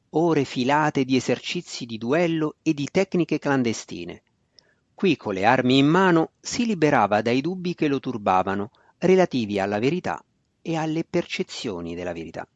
ore 0.10 0.44
filate 0.44 1.06
di 1.06 1.15
esercizi 1.15 1.86
di 1.86 1.98
duello 1.98 2.56
e 2.62 2.74
di 2.74 2.88
tecniche 2.91 3.39
clandestine. 3.39 4.24
Qui 5.01 5.17
con 5.17 5.34
le 5.34 5.46
armi 5.46 5.79
in 5.79 5.88
mano 5.88 6.34
si 6.39 6.63
liberava 6.63 7.24
dai 7.24 7.41
dubbi 7.41 7.74
che 7.74 7.88
lo 7.88 8.00
turbavano, 8.00 8.70
relativi 9.00 9.60
alla 9.60 9.79
verità 9.79 10.24
e 10.62 10.75
alle 10.75 11.03
percezioni 11.03 11.96
della 11.96 12.13
verità. 12.13 12.48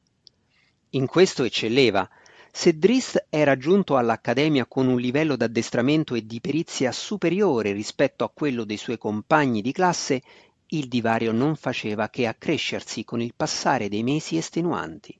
In 0.91 1.07
questo 1.07 1.43
eccelleva. 1.43 2.07
Se 2.51 2.77
Drist 2.77 3.25
era 3.31 3.57
giunto 3.57 3.97
all'Accademia 3.97 4.67
con 4.67 4.85
un 4.85 4.99
livello 4.99 5.35
d'addestramento 5.35 6.13
e 6.13 6.27
di 6.27 6.39
perizia 6.39 6.91
superiore 6.91 7.71
rispetto 7.71 8.23
a 8.23 8.29
quello 8.31 8.63
dei 8.63 8.77
suoi 8.77 8.99
compagni 8.99 9.63
di 9.63 9.71
classe, 9.71 10.21
il 10.67 10.87
divario 10.87 11.31
non 11.31 11.55
faceva 11.55 12.09
che 12.09 12.27
accrescersi 12.27 13.03
con 13.03 13.21
il 13.21 13.33
passare 13.35 13.89
dei 13.89 14.03
mesi 14.03 14.37
estenuanti. 14.37 15.17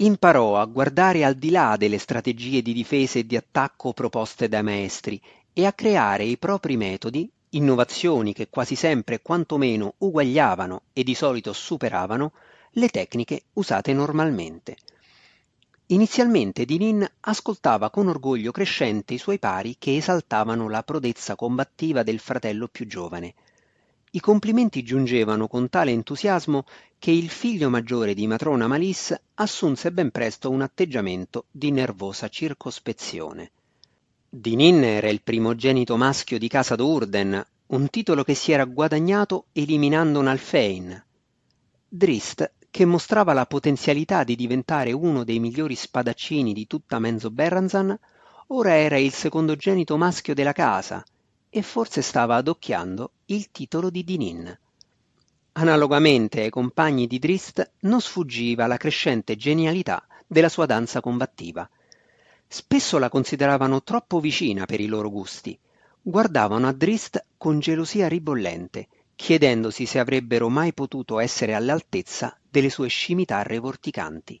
Imparò 0.00 0.60
a 0.60 0.66
guardare 0.66 1.24
al 1.24 1.36
di 1.36 1.48
là 1.48 1.76
delle 1.78 1.98
strategie 1.98 2.60
di 2.60 2.74
difesa 2.74 3.18
e 3.18 3.24
di 3.24 3.34
attacco 3.34 3.94
proposte 3.94 4.46
dai 4.46 4.62
maestri 4.62 5.20
e 5.58 5.66
a 5.66 5.72
creare 5.72 6.22
i 6.22 6.36
propri 6.36 6.76
metodi, 6.76 7.28
innovazioni 7.50 8.32
che 8.32 8.48
quasi 8.48 8.76
sempre 8.76 9.20
quantomeno 9.20 9.94
uguagliavano 9.98 10.82
e 10.92 11.02
di 11.02 11.16
solito 11.16 11.52
superavano 11.52 12.30
le 12.74 12.88
tecniche 12.88 13.42
usate 13.54 13.92
normalmente. 13.92 14.76
Inizialmente 15.86 16.64
Dinin 16.64 17.04
ascoltava 17.22 17.90
con 17.90 18.06
orgoglio 18.06 18.52
crescente 18.52 19.14
i 19.14 19.18
suoi 19.18 19.40
pari 19.40 19.74
che 19.80 19.96
esaltavano 19.96 20.68
la 20.68 20.84
prodezza 20.84 21.34
combattiva 21.34 22.04
del 22.04 22.20
fratello 22.20 22.68
più 22.68 22.86
giovane. 22.86 23.34
I 24.12 24.20
complimenti 24.20 24.84
giungevano 24.84 25.48
con 25.48 25.68
tale 25.68 25.90
entusiasmo 25.90 26.66
che 27.00 27.10
il 27.10 27.30
figlio 27.30 27.68
maggiore 27.68 28.14
di 28.14 28.28
matrona 28.28 28.68
Malis 28.68 29.12
assunse 29.34 29.90
ben 29.90 30.12
presto 30.12 30.50
un 30.50 30.62
atteggiamento 30.62 31.46
di 31.50 31.72
nervosa 31.72 32.28
circospezione. 32.28 33.50
Dinin 34.30 34.84
era 34.84 35.08
il 35.08 35.22
primogenito 35.22 35.96
maschio 35.96 36.38
di 36.38 36.48
casa 36.48 36.74
d'Urden, 36.74 37.42
un 37.68 37.88
titolo 37.88 38.24
che 38.24 38.34
si 38.34 38.52
era 38.52 38.66
guadagnato 38.66 39.46
eliminando 39.52 40.18
un 40.18 40.26
Alfein. 40.26 41.02
Drist, 41.88 42.52
che 42.70 42.84
mostrava 42.84 43.32
la 43.32 43.46
potenzialità 43.46 44.24
di 44.24 44.36
diventare 44.36 44.92
uno 44.92 45.24
dei 45.24 45.38
migliori 45.38 45.74
spadaccini 45.74 46.52
di 46.52 46.66
tutta 46.66 46.98
Menzo 46.98 47.30
Berranzan, 47.30 47.98
ora 48.48 48.74
era 48.74 48.98
il 48.98 49.14
secondogenito 49.14 49.96
maschio 49.96 50.34
della 50.34 50.52
casa 50.52 51.02
e 51.48 51.62
forse 51.62 52.02
stava 52.02 52.36
adocchiando 52.36 53.12
il 53.26 53.50
titolo 53.50 53.88
di 53.88 54.04
Dinin. 54.04 54.58
Analogamente 55.52 56.42
ai 56.42 56.50
compagni 56.50 57.06
di 57.06 57.18
Drist 57.18 57.66
non 57.80 58.02
sfuggiva 58.02 58.66
la 58.66 58.76
crescente 58.76 59.36
genialità 59.36 60.06
della 60.26 60.50
sua 60.50 60.66
danza 60.66 61.00
combattiva. 61.00 61.66
Spesso 62.48 62.98
la 62.98 63.08
consideravano 63.08 63.82
troppo 63.82 64.20
vicina 64.20 64.64
per 64.64 64.80
i 64.80 64.86
loro 64.86 65.10
gusti. 65.10 65.58
Guardavano 66.00 66.66
a 66.66 66.72
Drist 66.72 67.24
con 67.36 67.60
gelosia 67.60 68.08
ribollente, 68.08 68.88
chiedendosi 69.14 69.84
se 69.86 69.98
avrebbero 69.98 70.48
mai 70.48 70.72
potuto 70.72 71.18
essere 71.20 71.54
all'altezza 71.54 72.36
delle 72.48 72.70
sue 72.70 72.88
scimitarre 72.88 73.58
vorticanti. 73.58 74.40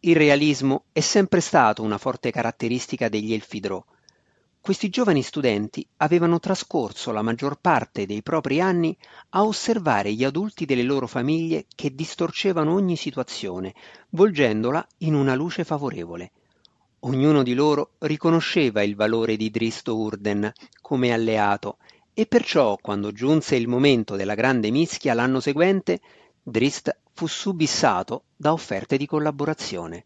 Il 0.00 0.16
realismo 0.16 0.84
è 0.92 1.00
sempre 1.00 1.40
stato 1.40 1.82
una 1.82 1.98
forte 1.98 2.30
caratteristica 2.30 3.08
degli 3.08 3.34
Elfidrò, 3.34 3.84
questi 4.62 4.90
giovani 4.90 5.22
studenti 5.22 5.86
avevano 5.98 6.38
trascorso 6.38 7.12
la 7.12 7.22
maggior 7.22 7.58
parte 7.58 8.04
dei 8.04 8.22
propri 8.22 8.60
anni 8.60 8.94
a 9.30 9.44
osservare 9.44 10.12
gli 10.12 10.22
adulti 10.22 10.66
delle 10.66 10.82
loro 10.82 11.06
famiglie 11.06 11.64
che 11.74 11.94
distorcevano 11.94 12.74
ogni 12.74 12.94
situazione, 12.94 13.74
volgendola 14.10 14.86
in 14.98 15.14
una 15.14 15.34
luce 15.34 15.64
favorevole. 15.64 16.32
Ognuno 17.00 17.42
di 17.42 17.54
loro 17.54 17.92
riconosceva 18.00 18.82
il 18.82 18.94
valore 18.94 19.36
di 19.36 19.50
Dristo 19.50 19.96
Urden 19.96 20.52
come 20.82 21.12
alleato 21.12 21.78
e 22.12 22.26
perciò, 22.26 22.76
quando 22.76 23.10
giunse 23.10 23.56
il 23.56 23.68
momento 23.68 24.16
della 24.16 24.34
grande 24.34 24.70
mischia 24.70 25.14
l'anno 25.14 25.40
seguente, 25.40 26.00
Drist 26.42 26.94
fu 27.14 27.26
subissato 27.26 28.24
da 28.36 28.52
offerte 28.52 28.98
di 28.98 29.06
collaborazione. 29.06 30.04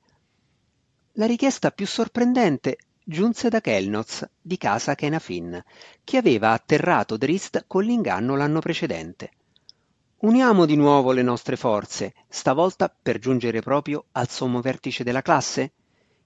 La 1.15 1.27
richiesta 1.27 1.73
più 1.73 1.87
sorprendente 1.87 2.77
giunse 3.03 3.49
da 3.49 3.61
Kelnoz 3.61 4.25
di 4.41 4.57
casa 4.57 4.95
Kenafin, 4.95 5.63
che 6.05 6.17
aveva 6.17 6.53
atterrato 6.53 7.17
Drist 7.17 7.65
con 7.67 7.83
l'inganno 7.83 8.37
l'anno 8.37 8.61
precedente. 8.61 9.31
Uniamo 10.19 10.65
di 10.65 10.77
nuovo 10.77 11.11
le 11.11 11.23
nostre 11.23 11.57
forze, 11.57 12.15
stavolta 12.29 12.89
per 12.89 13.19
giungere 13.19 13.61
proprio 13.61 14.07
al 14.13 14.29
sommo 14.29 14.61
vertice 14.61 15.03
della 15.03 15.23
classe? 15.23 15.73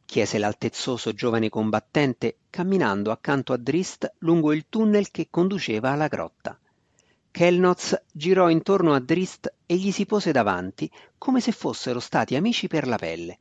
Chiese 0.09 0.39
l'altezzoso 0.39 1.13
giovane 1.13 1.51
combattente, 1.51 2.39
camminando 2.49 3.11
accanto 3.11 3.53
a 3.53 3.59
Drist 3.59 4.15
lungo 4.21 4.55
il 4.55 4.65
tunnel 4.71 5.11
che 5.11 5.27
conduceva 5.29 5.91
alla 5.91 6.09
grotta. 6.09 6.59
Kelnoz 7.31 8.05
girò 8.11 8.49
intorno 8.49 8.95
a 8.95 9.01
Drist 9.01 9.53
e 9.67 9.77
gli 9.77 9.93
si 9.93 10.07
pose 10.07 10.33
davanti, 10.33 10.91
come 11.19 11.41
se 11.43 11.53
fossero 11.53 12.01
stati 12.01 12.37
amici 12.37 12.69
per 12.69 12.87
la 12.87 12.97
pelle. 12.97 13.39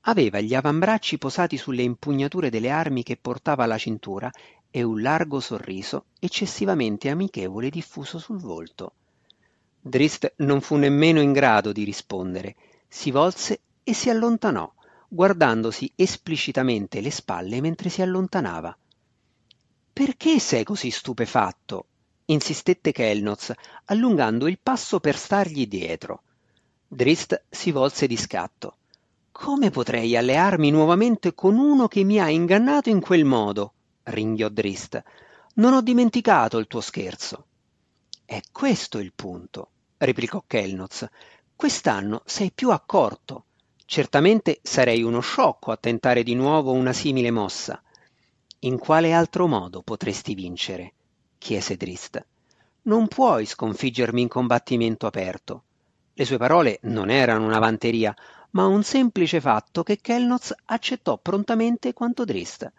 Aveva 0.00 0.40
gli 0.40 0.56
avambracci 0.56 1.18
posati 1.18 1.56
sulle 1.56 1.82
impugnature 1.82 2.50
delle 2.50 2.70
armi 2.70 3.04
che 3.04 3.16
portava 3.16 3.62
alla 3.62 3.78
cintura 3.78 4.28
e 4.72 4.82
un 4.82 5.00
largo 5.02 5.38
sorriso 5.38 6.06
eccessivamente 6.18 7.10
amichevole 7.10 7.70
diffuso 7.70 8.18
sul 8.18 8.40
volto. 8.40 8.94
Drist 9.80 10.32
non 10.38 10.60
fu 10.62 10.74
nemmeno 10.74 11.20
in 11.20 11.30
grado 11.30 11.70
di 11.70 11.84
rispondere, 11.84 12.56
si 12.88 13.12
volse 13.12 13.60
e 13.84 13.94
si 13.94 14.10
allontanò, 14.10 14.68
guardandosi 15.14 15.92
esplicitamente 15.94 17.02
le 17.02 17.10
spalle 17.10 17.60
mentre 17.60 17.90
si 17.90 18.00
allontanava. 18.00 18.74
Perché 19.92 20.38
sei 20.38 20.64
così 20.64 20.90
stupefatto? 20.90 21.84
insistette 22.26 22.92
Kelnoz, 22.92 23.52
allungando 23.86 24.48
il 24.48 24.58
passo 24.58 25.00
per 25.00 25.18
stargli 25.18 25.66
dietro. 25.66 26.22
Drist 26.88 27.44
si 27.50 27.72
volse 27.72 28.06
di 28.06 28.16
scatto. 28.16 28.76
Come 29.32 29.68
potrei 29.68 30.16
allearmi 30.16 30.70
nuovamente 30.70 31.34
con 31.34 31.58
uno 31.58 31.88
che 31.88 32.04
mi 32.04 32.18
ha 32.18 32.30
ingannato 32.30 32.88
in 32.88 33.00
quel 33.00 33.26
modo? 33.26 33.74
ringhiò 34.04 34.48
Drist. 34.48 35.02
Non 35.56 35.74
ho 35.74 35.82
dimenticato 35.82 36.56
il 36.56 36.66
tuo 36.66 36.80
scherzo. 36.80 37.44
È 38.24 38.40
questo 38.50 38.98
il 38.98 39.12
punto, 39.14 39.68
replicò 39.98 40.42
Kelnoz. 40.46 41.06
Quest'anno 41.54 42.22
sei 42.24 42.50
più 42.50 42.70
accorto. 42.70 43.44
Certamente 43.92 44.60
sarei 44.62 45.02
uno 45.02 45.20
sciocco 45.20 45.70
a 45.70 45.76
tentare 45.76 46.22
di 46.22 46.34
nuovo 46.34 46.72
una 46.72 46.94
simile 46.94 47.30
mossa. 47.30 47.82
In 48.60 48.78
quale 48.78 49.12
altro 49.12 49.46
modo 49.46 49.82
potresti 49.82 50.32
vincere? 50.32 50.94
chiese 51.36 51.76
Drist. 51.76 52.24
Non 52.84 53.06
puoi 53.06 53.44
sconfiggermi 53.44 54.22
in 54.22 54.28
combattimento 54.28 55.06
aperto. 55.06 55.64
Le 56.14 56.24
sue 56.24 56.38
parole 56.38 56.78
non 56.84 57.10
erano 57.10 57.44
una 57.44 57.58
vanteria, 57.58 58.16
ma 58.52 58.64
un 58.64 58.82
semplice 58.82 59.42
fatto 59.42 59.82
che 59.82 59.98
Kelnoz 60.00 60.54
accettò 60.64 61.18
prontamente 61.18 61.92
quanto 61.92 62.24
Drist. 62.24 62.72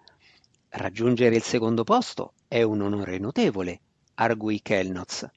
Raggiungere 0.70 1.36
il 1.36 1.43
secondo 1.43 1.84
posto 1.84 2.34
è 2.48 2.63
un 2.63 2.82
onore 2.82 3.20
notevole, 3.20 3.82
arguì 4.15 4.63
Kelnoz. 4.63 5.29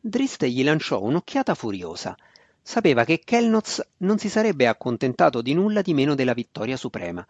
Drist 0.00 0.44
gli 0.46 0.64
lanciò 0.64 1.00
un'occhiata 1.00 1.54
furiosa. 1.54 2.16
Sapeva 2.68 3.04
che 3.04 3.20
Kelnoz 3.20 3.80
non 3.98 4.18
si 4.18 4.28
sarebbe 4.28 4.66
accontentato 4.66 5.40
di 5.40 5.54
nulla 5.54 5.82
di 5.82 5.94
meno 5.94 6.16
della 6.16 6.34
vittoria 6.34 6.76
suprema. 6.76 7.24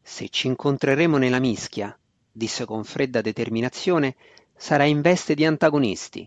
Se 0.00 0.28
ci 0.28 0.46
incontreremo 0.46 1.16
nella 1.16 1.40
mischia, 1.40 1.98
disse 2.30 2.64
con 2.64 2.84
fredda 2.84 3.20
determinazione, 3.20 4.14
sarà 4.54 4.84
in 4.84 5.00
veste 5.00 5.34
di 5.34 5.44
antagonisti. 5.44 6.26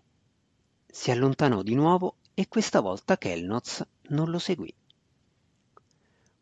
Si 0.85 1.09
allontanò 1.09 1.61
di 1.61 1.73
nuovo 1.73 2.17
e 2.33 2.49
questa 2.49 2.81
volta 2.81 3.17
Kelnoz 3.17 3.81
non 4.09 4.29
lo 4.29 4.39
seguì. 4.39 4.73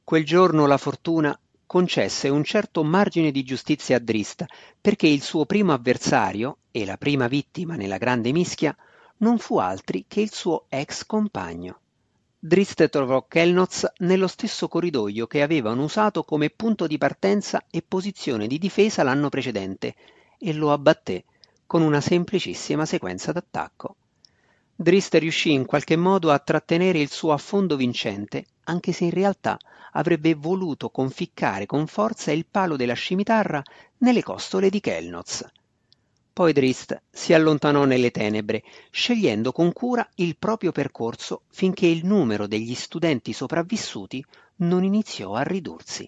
Quel 0.04 0.26
giorno 0.26 0.66
la 0.66 0.78
fortuna 0.78 1.40
concesse 1.68 2.30
un 2.30 2.44
certo 2.44 2.84
margine 2.84 3.30
di 3.30 3.44
giustizia 3.44 3.98
a 3.98 4.00
Drist, 4.00 4.44
perché 4.82 5.06
il 5.06 5.22
suo 5.22 5.46
primo 5.46 5.72
avversario 5.72 6.58
e 6.72 6.84
la 6.84 6.98
prima 6.98 7.28
vittima 7.28 7.76
nella 7.76 7.98
grande 7.98 8.32
mischia 8.32 8.76
non 9.18 9.38
fu 9.38 9.60
altri 9.60 10.06
che 10.08 10.22
il 10.22 10.32
suo 10.34 10.66
ex 10.70 11.06
compagno. 11.06 11.82
Drist 12.40 12.88
trovò 12.90 13.26
Kelnoz 13.28 13.94
nello 13.98 14.28
stesso 14.28 14.68
corridoio 14.68 15.26
che 15.26 15.42
avevano 15.42 15.84
usato 15.84 16.24
come 16.24 16.52
punto 16.52 16.86
di 16.86 17.00
partenza 17.00 17.66
e 17.68 17.82
posizione 17.82 18.46
di 18.46 18.60
difesa 18.60 19.02
l'anno 19.02 19.30
precedente 19.30 19.96
e 20.38 20.54
lo 20.54 20.72
abbatté 20.72 21.26
con 21.66 21.82
una 21.82 22.00
semplicissima 22.00 22.86
sequenza 22.86 23.32
d'attacco. 23.32 23.96
Drist 24.76 25.16
riuscì 25.16 25.52
in 25.52 25.66
qualche 25.66 25.96
modo 25.96 26.30
a 26.30 26.38
trattenere 26.38 27.00
il 27.00 27.10
suo 27.10 27.34
affondo 27.34 27.76
vincente, 27.76 28.46
anche 28.66 28.92
se 28.92 29.06
in 29.06 29.12
realtà 29.12 29.58
avrebbe 29.94 30.36
voluto 30.36 30.92
conficcare 30.92 31.66
con 31.66 31.88
forza 31.88 32.32
il 32.32 32.46
palo 32.46 32.76
della 32.76 32.94
scimitarra 32.94 33.64
nelle 33.98 34.22
costole 34.22 34.70
di 34.70 34.80
Kelnoz. 34.80 35.44
Poi 36.38 36.54
Drist 36.54 37.02
si 37.10 37.34
allontanò 37.34 37.86
nelle 37.86 38.12
tenebre, 38.12 38.62
scegliendo 38.92 39.52
con 39.52 39.74
cura 39.74 40.08
il 40.18 40.38
proprio 40.38 40.72
percorso 40.72 41.42
finché 41.50 41.88
il 41.88 42.06
numero 42.06 42.46
degli 42.46 42.76
studenti 42.76 43.34
sopravvissuti 43.34 44.24
non 44.58 44.84
iniziò 44.84 45.34
a 45.34 45.42
ridursi. 45.42 46.08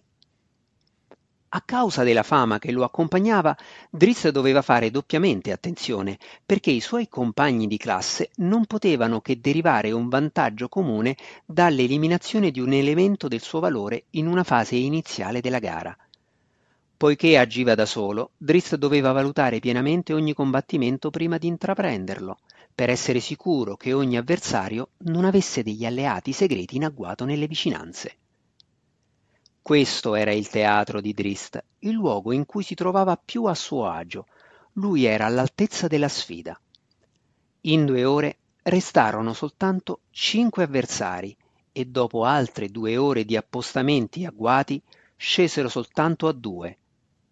A 1.47 1.61
causa 1.65 2.03
della 2.03 2.21
fama 2.21 2.59
che 2.59 2.71
lo 2.71 2.83
accompagnava, 2.83 3.57
Driss 3.89 4.27
doveva 4.27 4.61
fare 4.61 4.91
doppiamente 4.91 5.51
attenzione, 5.51 6.19
perché 6.45 6.69
i 6.69 6.79
suoi 6.79 7.07
compagni 7.07 7.65
di 7.65 7.77
classe 7.77 8.29
non 8.35 8.67
potevano 8.67 9.21
che 9.21 9.39
derivare 9.39 9.89
un 9.89 10.09
vantaggio 10.09 10.69
comune 10.69 11.17
dall'eliminazione 11.43 12.51
di 12.51 12.59
un 12.59 12.73
elemento 12.73 13.27
del 13.27 13.41
suo 13.41 13.59
valore 13.59 14.03
in 14.11 14.27
una 14.27 14.43
fase 14.43 14.75
iniziale 14.75 15.41
della 15.41 15.57
gara. 15.57 15.97
Poiché 16.99 17.37
agiva 17.37 17.75
da 17.75 17.85
solo, 17.85 18.31
Driss 18.35 18.75
doveva 18.75 19.13
valutare 19.13 19.59
pienamente 19.59 20.11
ogni 20.11 20.33
combattimento 20.33 21.09
prima 21.09 21.37
di 21.37 21.47
intraprenderlo, 21.47 22.39
per 22.75 22.89
essere 22.89 23.21
sicuro 23.21 23.77
che 23.77 23.93
ogni 23.93 24.17
avversario 24.17 24.89
non 25.05 25.23
avesse 25.23 25.63
degli 25.63 25.85
alleati 25.85 26.33
segreti 26.33 26.75
in 26.75 26.83
agguato 26.83 27.23
nelle 27.23 27.47
vicinanze. 27.47 28.17
Questo 29.61 30.13
era 30.13 30.33
il 30.33 30.49
teatro 30.49 30.99
di 30.99 31.13
Drist, 31.13 31.63
il 31.79 31.93
luogo 31.93 32.33
in 32.33 32.45
cui 32.45 32.63
si 32.63 32.75
trovava 32.75 33.15
più 33.15 33.45
a 33.45 33.55
suo 33.55 33.87
agio. 33.87 34.25
Lui 34.73 35.05
era 35.05 35.25
all'altezza 35.25 35.87
della 35.87 36.09
sfida. 36.09 36.59
In 37.61 37.85
due 37.85 38.03
ore 38.03 38.39
restarono 38.63 39.31
soltanto 39.31 40.01
cinque 40.09 40.63
avversari 40.63 41.33
e 41.71 41.85
dopo 41.85 42.25
altre 42.25 42.67
due 42.67 42.97
ore 42.97 43.23
di 43.23 43.37
appostamenti 43.37 44.25
agguati 44.25 44.81
scesero 45.15 45.69
soltanto 45.69 46.27
a 46.27 46.33
due, 46.33 46.77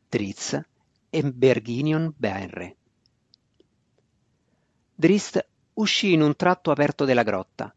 Drizzt 0.09 0.65
e 1.09 1.21
Berginion 1.21 2.13
Benre. 2.15 2.77
Drist 4.95 5.45
uscì 5.73 6.13
in 6.13 6.21
un 6.21 6.33
tratto 6.37 6.71
aperto 6.71 7.03
della 7.03 7.23
grotta. 7.23 7.75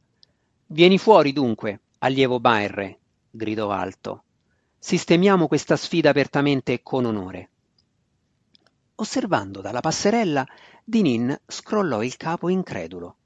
Vieni 0.66 0.96
fuori 0.96 1.32
dunque, 1.32 1.80
allievo 1.98 2.38
Baerre, 2.38 2.98
gridò 3.30 3.72
alto. 3.72 4.22
Sistemiamo 4.78 5.48
questa 5.48 5.74
sfida 5.74 6.10
apertamente 6.10 6.72
e 6.72 6.82
con 6.84 7.04
onore. 7.04 7.50
Osservando 8.94 9.60
dalla 9.60 9.80
passerella, 9.80 10.46
Dinin 10.84 11.36
scrollò 11.48 12.00
il 12.04 12.16
capo 12.16 12.48
incredulo. 12.48 13.16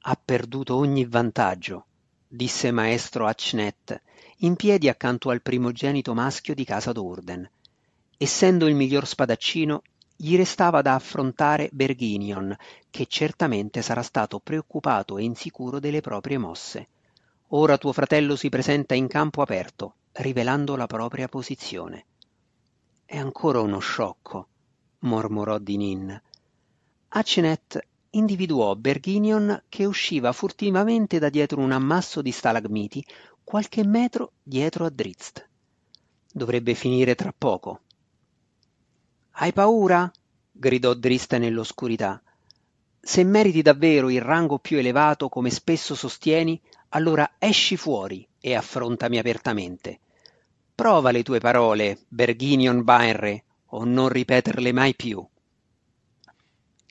Ha 0.00 0.20
perduto 0.22 0.74
ogni 0.74 1.04
vantaggio, 1.04 1.86
disse 2.26 2.72
maestro 2.72 3.28
Achnet, 3.28 4.02
in 4.38 4.56
piedi 4.56 4.88
accanto 4.88 5.30
al 5.30 5.40
primogenito 5.40 6.14
maschio 6.14 6.52
di 6.52 6.64
casa 6.64 6.90
d'Urden. 6.90 7.48
Essendo 8.24 8.68
il 8.68 8.74
miglior 8.74 9.06
spadaccino, 9.06 9.82
gli 10.16 10.34
restava 10.34 10.80
da 10.80 10.94
affrontare 10.94 11.68
Berghinion, 11.70 12.56
che 12.88 13.04
certamente 13.04 13.82
sarà 13.82 14.00
stato 14.00 14.38
preoccupato 14.38 15.18
e 15.18 15.24
insicuro 15.24 15.78
delle 15.78 16.00
proprie 16.00 16.38
mosse. 16.38 16.88
Ora 17.48 17.76
tuo 17.76 17.92
fratello 17.92 18.34
si 18.34 18.48
presenta 18.48 18.94
in 18.94 19.08
campo 19.08 19.42
aperto, 19.42 19.96
rivelando 20.12 20.74
la 20.74 20.86
propria 20.86 21.28
posizione. 21.28 22.06
È 23.04 23.18
ancora 23.18 23.60
uno 23.60 23.78
sciocco, 23.78 24.48
mormorò 25.00 25.58
Dinin. 25.58 26.18
Acenet 27.08 27.86
individuò 28.12 28.74
Berghinion 28.74 29.64
che 29.68 29.84
usciva 29.84 30.32
furtivamente 30.32 31.18
da 31.18 31.28
dietro 31.28 31.60
un 31.60 31.72
ammasso 31.72 32.22
di 32.22 32.32
stalagmiti 32.32 33.04
qualche 33.44 33.84
metro 33.84 34.32
dietro 34.42 34.86
a 34.86 34.88
Drizzt. 34.88 35.46
Dovrebbe 36.32 36.72
finire 36.72 37.14
tra 37.14 37.34
poco. 37.36 37.80
Hai 39.36 39.52
paura? 39.52 40.08
gridò 40.52 40.94
Drizzt 40.94 41.34
nell'oscurità. 41.34 42.22
Se 43.00 43.24
meriti 43.24 43.62
davvero 43.62 44.08
il 44.08 44.20
rango 44.20 44.60
più 44.60 44.78
elevato, 44.78 45.28
come 45.28 45.50
spesso 45.50 45.96
sostieni, 45.96 46.60
allora 46.90 47.34
esci 47.38 47.76
fuori 47.76 48.24
e 48.40 48.54
affrontami 48.54 49.18
apertamente. 49.18 49.98
Prova 50.72 51.10
le 51.10 51.24
tue 51.24 51.40
parole, 51.40 52.04
Berghinion 52.06 52.84
Baenre, 52.84 53.42
o 53.70 53.84
non 53.84 54.08
ripeterle 54.08 54.70
mai 54.70 54.94
più. 54.94 55.26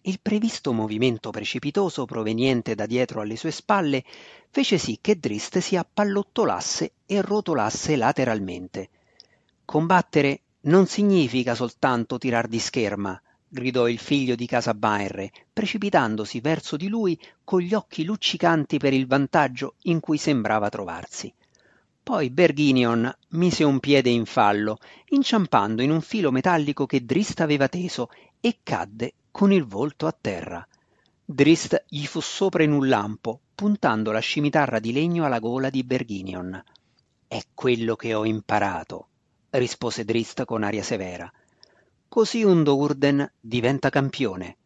Il 0.01 0.19
previsto 0.21 0.73
movimento 0.73 1.29
precipitoso 1.29 2.03
proveniente 2.03 2.75
da 2.75 2.85
dietro 2.85 3.21
alle 3.21 3.37
sue 3.37 3.51
spalle 3.51 4.03
fece 4.49 4.77
sì 4.77 4.97
che 4.99 5.17
Drist 5.17 5.59
si 5.59 5.77
appallottolasse 5.77 6.91
e 7.05 7.21
rotolasse 7.21 7.95
lateralmente. 7.95 8.89
Combattere 9.63 10.41
non 10.63 10.85
significa 10.85 11.55
soltanto 11.55 12.17
tirar 12.17 12.47
di 12.47 12.59
scherma, 12.59 13.19
gridò 13.47 13.87
il 13.87 13.99
figlio 13.99 14.35
di 14.35 14.45
casa 14.45 14.73
Baerre, 14.73 15.31
precipitandosi 15.51 16.39
verso 16.39 16.77
di 16.77 16.87
lui 16.87 17.19
con 17.43 17.61
gli 17.61 17.73
occhi 17.73 18.03
luccicanti 18.03 18.77
per 18.77 18.93
il 18.93 19.05
vantaggio 19.05 19.75
in 19.83 19.99
cui 19.99 20.17
sembrava 20.17 20.69
trovarsi. 20.69 21.33
Poi 22.01 22.29
Berghinion 22.29 23.13
mise 23.29 23.63
un 23.63 23.79
piede 23.79 24.09
in 24.09 24.25
fallo, 24.25 24.77
inciampando 25.09 25.81
in 25.81 25.91
un 25.91 26.01
filo 26.01 26.31
metallico 26.31 26.85
che 26.85 27.05
Drist 27.05 27.39
aveva 27.39 27.67
teso, 27.67 28.09
e 28.41 28.59
cadde 28.61 29.13
con 29.31 29.53
il 29.53 29.65
volto 29.65 30.07
a 30.07 30.15
terra. 30.19 30.67
Drist 31.23 31.85
gli 31.87 32.05
fu 32.05 32.19
sopra 32.19 32.63
in 32.63 32.71
un 32.73 32.89
lampo, 32.89 33.39
puntando 33.55 34.11
la 34.11 34.19
scimitarra 34.19 34.79
di 34.79 34.91
legno 34.91 35.23
alla 35.23 35.39
gola 35.39 35.69
di 35.69 35.83
Berghinion. 35.83 36.61
È 37.25 37.41
quello 37.53 37.95
che 37.95 38.13
ho 38.13 38.25
imparato, 38.25 39.07
rispose 39.53 40.05
Drist 40.05 40.45
con 40.45 40.63
aria 40.63 40.83
severa. 40.83 41.31
Così 42.07 42.43
un 42.43 42.63
Dourden 42.63 43.31
diventa 43.39 43.89
campione, 43.89 44.57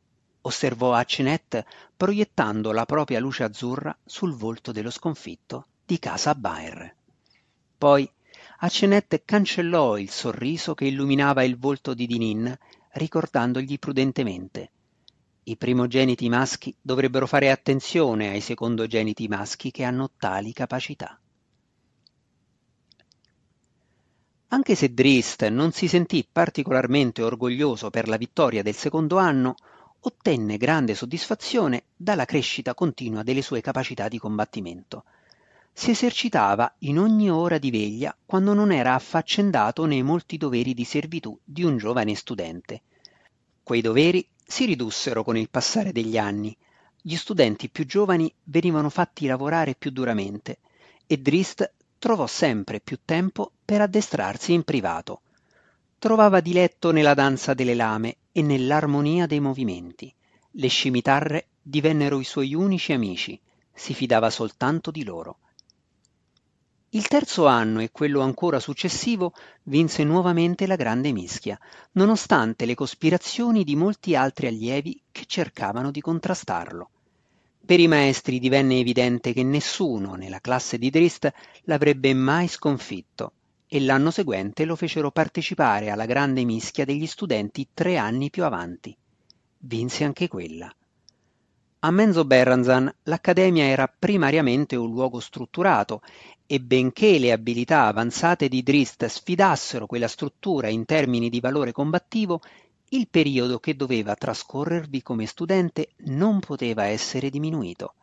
osservò 0.41 0.93
Acinet 0.93 1.63
proiettando 1.95 2.71
la 2.71 2.85
propria 2.85 3.19
luce 3.19 3.43
azzurra 3.43 3.97
sul 4.05 4.33
volto 4.35 4.71
dello 4.71 4.91
sconfitto 4.91 5.67
di 5.85 5.99
casa 5.99 6.35
Baer. 6.35 6.95
Poi 7.77 8.09
Acinet 8.59 9.21
cancellò 9.23 9.97
il 9.97 10.09
sorriso 10.09 10.73
che 10.73 10.85
illuminava 10.85 11.43
il 11.43 11.57
volto 11.57 11.93
di 11.93 12.07
Dinin, 12.07 12.57
ricordandogli 12.91 13.79
prudentemente 13.79 14.71
i 15.47 15.55
primogeniti 15.55 16.27
maschi 16.27 16.75
dovrebbero 16.81 17.25
fare 17.25 17.49
attenzione 17.49 18.29
ai 18.29 18.41
secondogeniti 18.41 19.29
maschi 19.29 19.71
che 19.71 19.85
hanno 19.85 20.11
tali 20.17 20.51
capacità. 20.51 21.17
Anche 24.49 24.75
se 24.75 24.93
Drist 24.93 25.45
non 25.47 25.73
si 25.73 25.89
sentì 25.89 26.25
particolarmente 26.29 27.21
orgoglioso 27.21 27.89
per 27.89 28.07
la 28.07 28.15
vittoria 28.15 28.63
del 28.63 28.75
secondo 28.75 29.17
anno, 29.17 29.55
ottenne 29.99 30.55
grande 30.55 30.95
soddisfazione 30.95 31.83
dalla 31.97 32.23
crescita 32.23 32.73
continua 32.73 33.23
delle 33.23 33.41
sue 33.41 33.59
capacità 33.59 34.07
di 34.07 34.17
combattimento. 34.17 35.03
Si 35.73 35.91
esercitava 35.91 36.73
in 36.79 36.97
ogni 36.97 37.29
ora 37.29 37.57
di 37.57 37.71
veglia 37.71 38.15
quando 38.25 38.53
non 38.53 38.71
era 38.71 38.93
affaccendato 38.93 39.85
nei 39.85 40.01
molti 40.01 40.37
doveri 40.37 40.73
di 40.73 40.85
servitù 40.85 41.37
di 41.43 41.63
un 41.63 41.77
giovane 41.77 42.15
studente. 42.15 42.83
Quei 43.61 43.81
doveri 43.81 44.25
si 44.45 44.63
ridussero 44.63 45.25
con 45.25 45.35
il 45.35 45.49
passare 45.49 45.91
degli 45.91 46.17
anni. 46.17 46.55
Gli 47.01 47.17
studenti 47.17 47.69
più 47.69 47.85
giovani 47.85 48.33
venivano 48.45 48.89
fatti 48.89 49.27
lavorare 49.27 49.75
più 49.75 49.91
duramente 49.91 50.59
e 51.05 51.17
Drist 51.17 51.73
trovò 51.99 52.27
sempre 52.27 52.79
più 52.79 52.99
tempo 53.03 53.51
per 53.63 53.81
addestrarsi 53.81 54.53
in 54.53 54.63
privato. 54.63 55.21
Trovava 55.99 56.39
diletto 56.39 56.91
nella 56.91 57.13
danza 57.13 57.53
delle 57.53 57.73
lame 57.73 58.17
e 58.31 58.41
nell'armonia 58.41 59.25
dei 59.25 59.39
movimenti. 59.39 60.13
Le 60.51 60.67
scimitarre 60.67 61.47
divennero 61.61 62.19
i 62.19 62.23
suoi 62.23 62.53
unici 62.53 62.93
amici, 62.93 63.39
si 63.73 63.93
fidava 63.93 64.29
soltanto 64.29 64.91
di 64.91 65.03
loro. 65.03 65.39
Il 66.91 67.07
terzo 67.07 67.47
anno 67.47 67.81
e 67.81 67.91
quello 67.91 68.21
ancora 68.21 68.59
successivo 68.59 69.33
vinse 69.63 70.03
nuovamente 70.03 70.65
la 70.65 70.75
grande 70.75 71.11
mischia, 71.11 71.59
nonostante 71.93 72.65
le 72.65 72.75
cospirazioni 72.75 73.63
di 73.63 73.75
molti 73.75 74.15
altri 74.15 74.47
allievi 74.47 75.01
che 75.11 75.25
cercavano 75.25 75.91
di 75.91 75.99
contrastarlo. 75.99 76.89
Per 77.67 77.81
i 77.81 77.87
maestri 77.89 78.39
divenne 78.39 78.79
evidente 78.79 79.33
che 79.33 79.43
nessuno 79.43 80.13
nella 80.13 80.39
classe 80.39 80.77
di 80.77 80.89
Drist 80.89 81.29
l'avrebbe 81.63 82.13
mai 82.13 82.47
sconfitto 82.47 83.33
e 83.67 83.81
l'anno 83.81 84.09
seguente 84.09 84.63
lo 84.63 84.77
fecero 84.77 85.11
partecipare 85.11 85.89
alla 85.89 86.05
grande 86.05 86.45
mischia 86.45 86.85
degli 86.85 87.05
studenti 87.05 87.67
tre 87.73 87.97
anni 87.97 88.29
più 88.29 88.45
avanti. 88.45 88.95
Vinse 89.57 90.05
anche 90.05 90.29
quella. 90.29 90.73
A 91.79 91.91
Menzo 91.91 92.23
Berranzan 92.23 92.89
l'accademia 93.03 93.65
era 93.65 93.93
primariamente 93.93 94.77
un 94.77 94.89
luogo 94.89 95.19
strutturato 95.19 96.01
e 96.45 96.61
benché 96.61 97.19
le 97.19 97.33
abilità 97.33 97.87
avanzate 97.87 98.47
di 98.47 98.63
Drist 98.63 99.05
sfidassero 99.07 99.87
quella 99.87 100.07
struttura 100.07 100.69
in 100.69 100.85
termini 100.85 101.27
di 101.29 101.41
valore 101.41 101.73
combattivo, 101.73 102.39
il 102.89 103.07
periodo 103.09 103.59
che 103.59 103.75
doveva 103.75 104.15
trascorrervi 104.15 105.01
come 105.01 105.25
studente 105.25 105.89
non 106.05 106.39
poteva 106.39 106.85
essere 106.85 107.29
diminuito. 107.29 107.95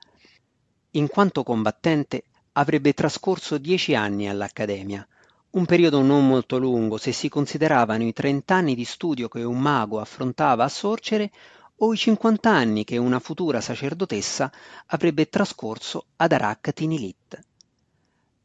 In 0.93 1.09
quanto 1.09 1.43
combattente 1.43 2.25
avrebbe 2.53 2.93
trascorso 2.93 3.57
dieci 3.57 3.95
anni 3.95 4.29
all'Accademia, 4.29 5.07
un 5.53 5.65
periodo 5.65 6.03
non 6.03 6.27
molto 6.27 6.59
lungo 6.59 6.99
se 6.99 7.13
si 7.13 7.29
consideravano 7.29 8.05
i 8.05 8.13
trent'anni 8.13 8.75
di 8.75 8.85
studio 8.85 9.29
che 9.29 9.43
un 9.43 9.59
mago 9.59 10.01
affrontava 10.01 10.65
a 10.65 10.69
Sorcere 10.69 11.31
o 11.77 11.93
i 11.93 11.97
cinquant'anni 11.97 12.85
che 12.85 12.99
una 12.99 13.21
futura 13.21 13.61
sacerdotessa 13.61 14.53
avrebbe 14.87 15.29
trascorso 15.29 16.07
ad 16.17 16.33
Arak 16.33 16.73
Tinilit. 16.73 17.41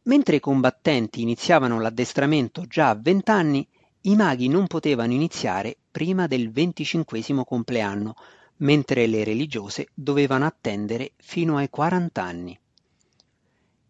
Mentre 0.03 0.37
i 0.37 0.39
combattenti 0.39 1.21
iniziavano 1.21 1.79
l'addestramento 1.79 2.65
già 2.65 2.89
a 2.89 2.95
vent'anni, 2.95 3.67
i 4.01 4.15
maghi 4.15 4.47
non 4.47 4.67
potevano 4.67 5.11
iniziare 5.11 5.78
prima 5.99 6.27
del 6.27 6.49
venticinquesimo 6.49 7.43
compleanno, 7.43 8.15
mentre 8.59 9.05
le 9.05 9.25
religiose 9.25 9.89
dovevano 9.93 10.45
attendere 10.45 11.11
fino 11.17 11.57
ai 11.57 11.69
quarant'anni. 11.69 12.57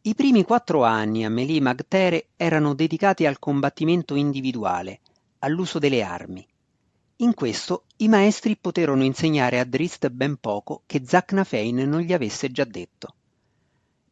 I 0.02 0.16
primi 0.16 0.44
quattro 0.44 0.84
anni 0.84 1.24
a 1.24 1.30
Melì 1.30 1.62
Magtere 1.62 2.30
erano 2.36 2.74
dedicati 2.74 3.28
al 3.28 3.38
combattimento 3.38 4.16
individuale, 4.16 5.02
all'uso 5.40 5.78
delle 5.78 6.02
armi. 6.02 6.44
In 7.18 7.36
questo 7.36 7.84
i 7.98 8.08
maestri 8.08 8.58
poterono 8.58 9.04
insegnare 9.04 9.60
a 9.60 9.64
Drist 9.64 10.10
ben 10.10 10.38
poco 10.38 10.82
che 10.88 11.04
Zacnafein 11.06 11.88
non 11.88 12.02
gli 12.02 12.14
avesse 12.14 12.52
già 12.52 12.64
detto. 12.64 13.14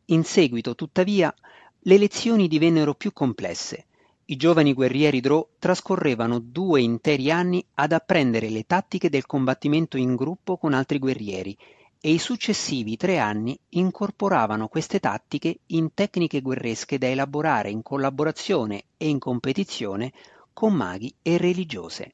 In 0.05 0.23
seguito, 0.23 0.75
tuttavia, 0.75 1.33
le 1.79 1.97
lezioni 1.97 2.47
divennero 2.47 2.93
più 2.93 3.11
complesse 3.11 3.86
i 4.29 4.35
giovani 4.35 4.73
guerrieri 4.73 5.21
Drò 5.21 5.47
trascorrevano 5.57 6.39
due 6.39 6.81
interi 6.81 7.31
anni 7.31 7.65
ad 7.75 7.93
apprendere 7.93 8.49
le 8.49 8.65
tattiche 8.65 9.09
del 9.09 9.25
combattimento 9.25 9.95
in 9.95 10.15
gruppo 10.15 10.57
con 10.57 10.73
altri 10.73 10.99
guerrieri 10.99 11.57
e 12.01 12.11
i 12.11 12.17
successivi 12.17 12.97
tre 12.97 13.19
anni 13.19 13.57
incorporavano 13.69 14.67
queste 14.67 14.99
tattiche 14.99 15.59
in 15.67 15.93
tecniche 15.93 16.41
guerresche 16.41 16.97
da 16.97 17.07
elaborare 17.07 17.69
in 17.69 17.81
collaborazione 17.81 18.83
e 18.97 19.07
in 19.07 19.17
competizione 19.17 20.11
con 20.51 20.73
maghi 20.73 21.13
e 21.21 21.37
religiose. 21.37 22.13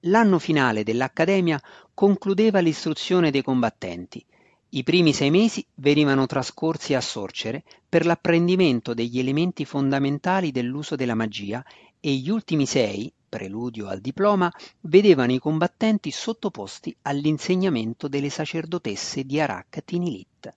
L'anno 0.00 0.38
finale 0.38 0.82
dell'Accademia 0.82 1.58
concludeva 1.94 2.58
l'istruzione 2.60 3.30
dei 3.30 3.42
combattenti 3.42 4.22
i 4.72 4.84
primi 4.84 5.12
sei 5.12 5.30
mesi 5.30 5.66
venivano 5.76 6.26
trascorsi 6.26 6.94
a 6.94 7.00
Sorcere 7.00 7.64
per 7.88 8.06
l'apprendimento 8.06 8.94
degli 8.94 9.18
elementi 9.18 9.64
fondamentali 9.64 10.52
dell'uso 10.52 10.94
della 10.94 11.16
magia 11.16 11.64
e 11.98 12.12
gli 12.12 12.30
ultimi 12.30 12.66
sei, 12.66 13.12
preludio 13.28 13.88
al 13.88 14.00
diploma, 14.00 14.52
vedevano 14.82 15.32
i 15.32 15.40
combattenti 15.40 16.12
sottoposti 16.12 16.94
all'insegnamento 17.02 18.06
delle 18.06 18.30
sacerdotesse 18.30 19.24
di 19.24 19.40
Arak 19.40 19.82
Tinilit. 19.84 20.54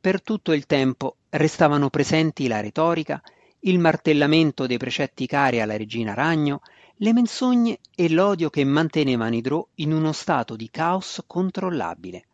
Per 0.00 0.22
tutto 0.22 0.52
il 0.52 0.66
tempo 0.66 1.16
restavano 1.30 1.90
presenti 1.90 2.46
la 2.46 2.60
retorica, 2.60 3.20
il 3.60 3.80
martellamento 3.80 4.68
dei 4.68 4.78
precetti 4.78 5.26
cari 5.26 5.60
alla 5.60 5.76
regina 5.76 6.14
Ragno, 6.14 6.60
le 6.98 7.12
menzogne 7.12 7.80
e 7.96 8.08
l'odio 8.08 8.48
che 8.48 8.62
mantenevano 8.62 9.34
i 9.34 9.40
Drò 9.40 9.66
in 9.76 9.92
uno 9.92 10.12
stato 10.12 10.54
di 10.54 10.70
caos 10.70 11.22
controllabile. 11.26 12.27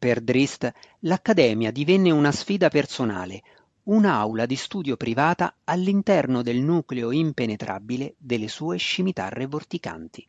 Per 0.00 0.22
Drist 0.22 0.72
l'accademia 1.00 1.70
divenne 1.70 2.10
una 2.10 2.32
sfida 2.32 2.70
personale, 2.70 3.42
un'aula 3.82 4.46
di 4.46 4.56
studio 4.56 4.96
privata 4.96 5.56
all'interno 5.64 6.40
del 6.40 6.56
nucleo 6.56 7.10
impenetrabile 7.10 8.14
delle 8.16 8.48
sue 8.48 8.78
scimitarre 8.78 9.44
vorticanti. 9.44 10.26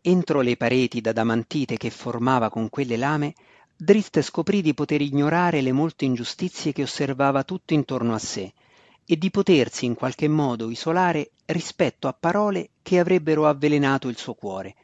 Entro 0.00 0.40
le 0.40 0.56
pareti 0.56 1.00
d'adamantite 1.00 1.76
che 1.76 1.90
formava 1.90 2.50
con 2.50 2.68
quelle 2.68 2.96
lame, 2.96 3.34
Drist 3.76 4.20
scoprì 4.22 4.60
di 4.60 4.74
poter 4.74 5.02
ignorare 5.02 5.60
le 5.60 5.70
molte 5.70 6.04
ingiustizie 6.04 6.72
che 6.72 6.82
osservava 6.82 7.44
tutto 7.44 7.74
intorno 7.74 8.12
a 8.12 8.18
sé 8.18 8.52
e 9.04 9.16
di 9.16 9.30
potersi 9.30 9.84
in 9.84 9.94
qualche 9.94 10.26
modo 10.26 10.68
isolare 10.68 11.30
rispetto 11.46 12.08
a 12.08 12.12
parole 12.12 12.70
che 12.82 12.98
avrebbero 12.98 13.46
avvelenato 13.46 14.08
il 14.08 14.18
suo 14.18 14.34
cuore. 14.34 14.74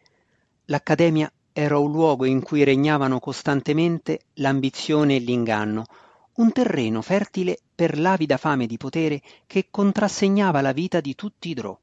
L'accademia 0.67 1.29
era 1.57 1.79
un 1.79 1.93
luogo 1.93 2.25
in 2.25 2.43
cui 2.43 2.65
regnavano 2.65 3.21
costantemente 3.21 4.23
l'ambizione 4.35 5.15
e 5.15 5.19
l'inganno, 5.21 5.87
un 6.35 6.51
terreno 6.51 7.01
fertile 7.01 7.57
per 7.73 7.97
l'avida 7.97 8.39
fame 8.39 8.67
di 8.67 8.77
potere 8.77 9.23
che 9.47 9.69
contrassegnava 9.71 10.61
la 10.61 10.73
vita 10.73 11.01
di 11.01 11.15
tutti 11.15 11.51
i 11.51 11.55
Drò. 11.55 11.79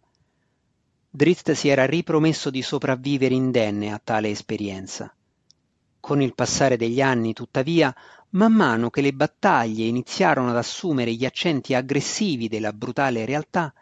Drizzt 1.10 1.54
si 1.54 1.70
era 1.70 1.86
ripromesso 1.86 2.50
di 2.50 2.62
sopravvivere 2.62 3.34
indenne 3.34 3.94
a 3.94 4.02
tale 4.04 4.30
esperienza. 4.30 5.16
Con 6.02 6.22
il 6.22 6.36
passare 6.36 6.76
degli 6.76 7.00
anni, 7.00 7.32
tuttavia, 7.32 7.96
man 8.32 8.52
mano 8.52 8.90
che 8.90 9.00
le 9.00 9.14
battaglie 9.14 9.86
iniziarono 9.86 10.50
ad 10.50 10.58
assumere 10.58 11.14
gli 11.14 11.24
accenti 11.24 11.74
aggressivi 11.76 12.50
della 12.50 12.74
brutale 12.74 13.24
realtà, 13.24 13.74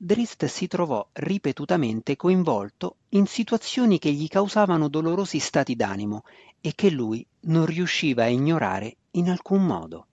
Drist 0.00 0.44
si 0.44 0.68
trovò 0.68 1.04
ripetutamente 1.14 2.14
coinvolto 2.14 2.98
in 3.10 3.26
situazioni 3.26 3.98
che 3.98 4.12
gli 4.12 4.28
causavano 4.28 4.86
dolorosi 4.86 5.40
stati 5.40 5.74
d'animo 5.74 6.22
e 6.60 6.72
che 6.76 6.88
lui 6.88 7.26
non 7.46 7.66
riusciva 7.66 8.22
a 8.22 8.28
ignorare 8.28 8.94
in 9.12 9.28
alcun 9.28 9.66
modo. 9.66 10.06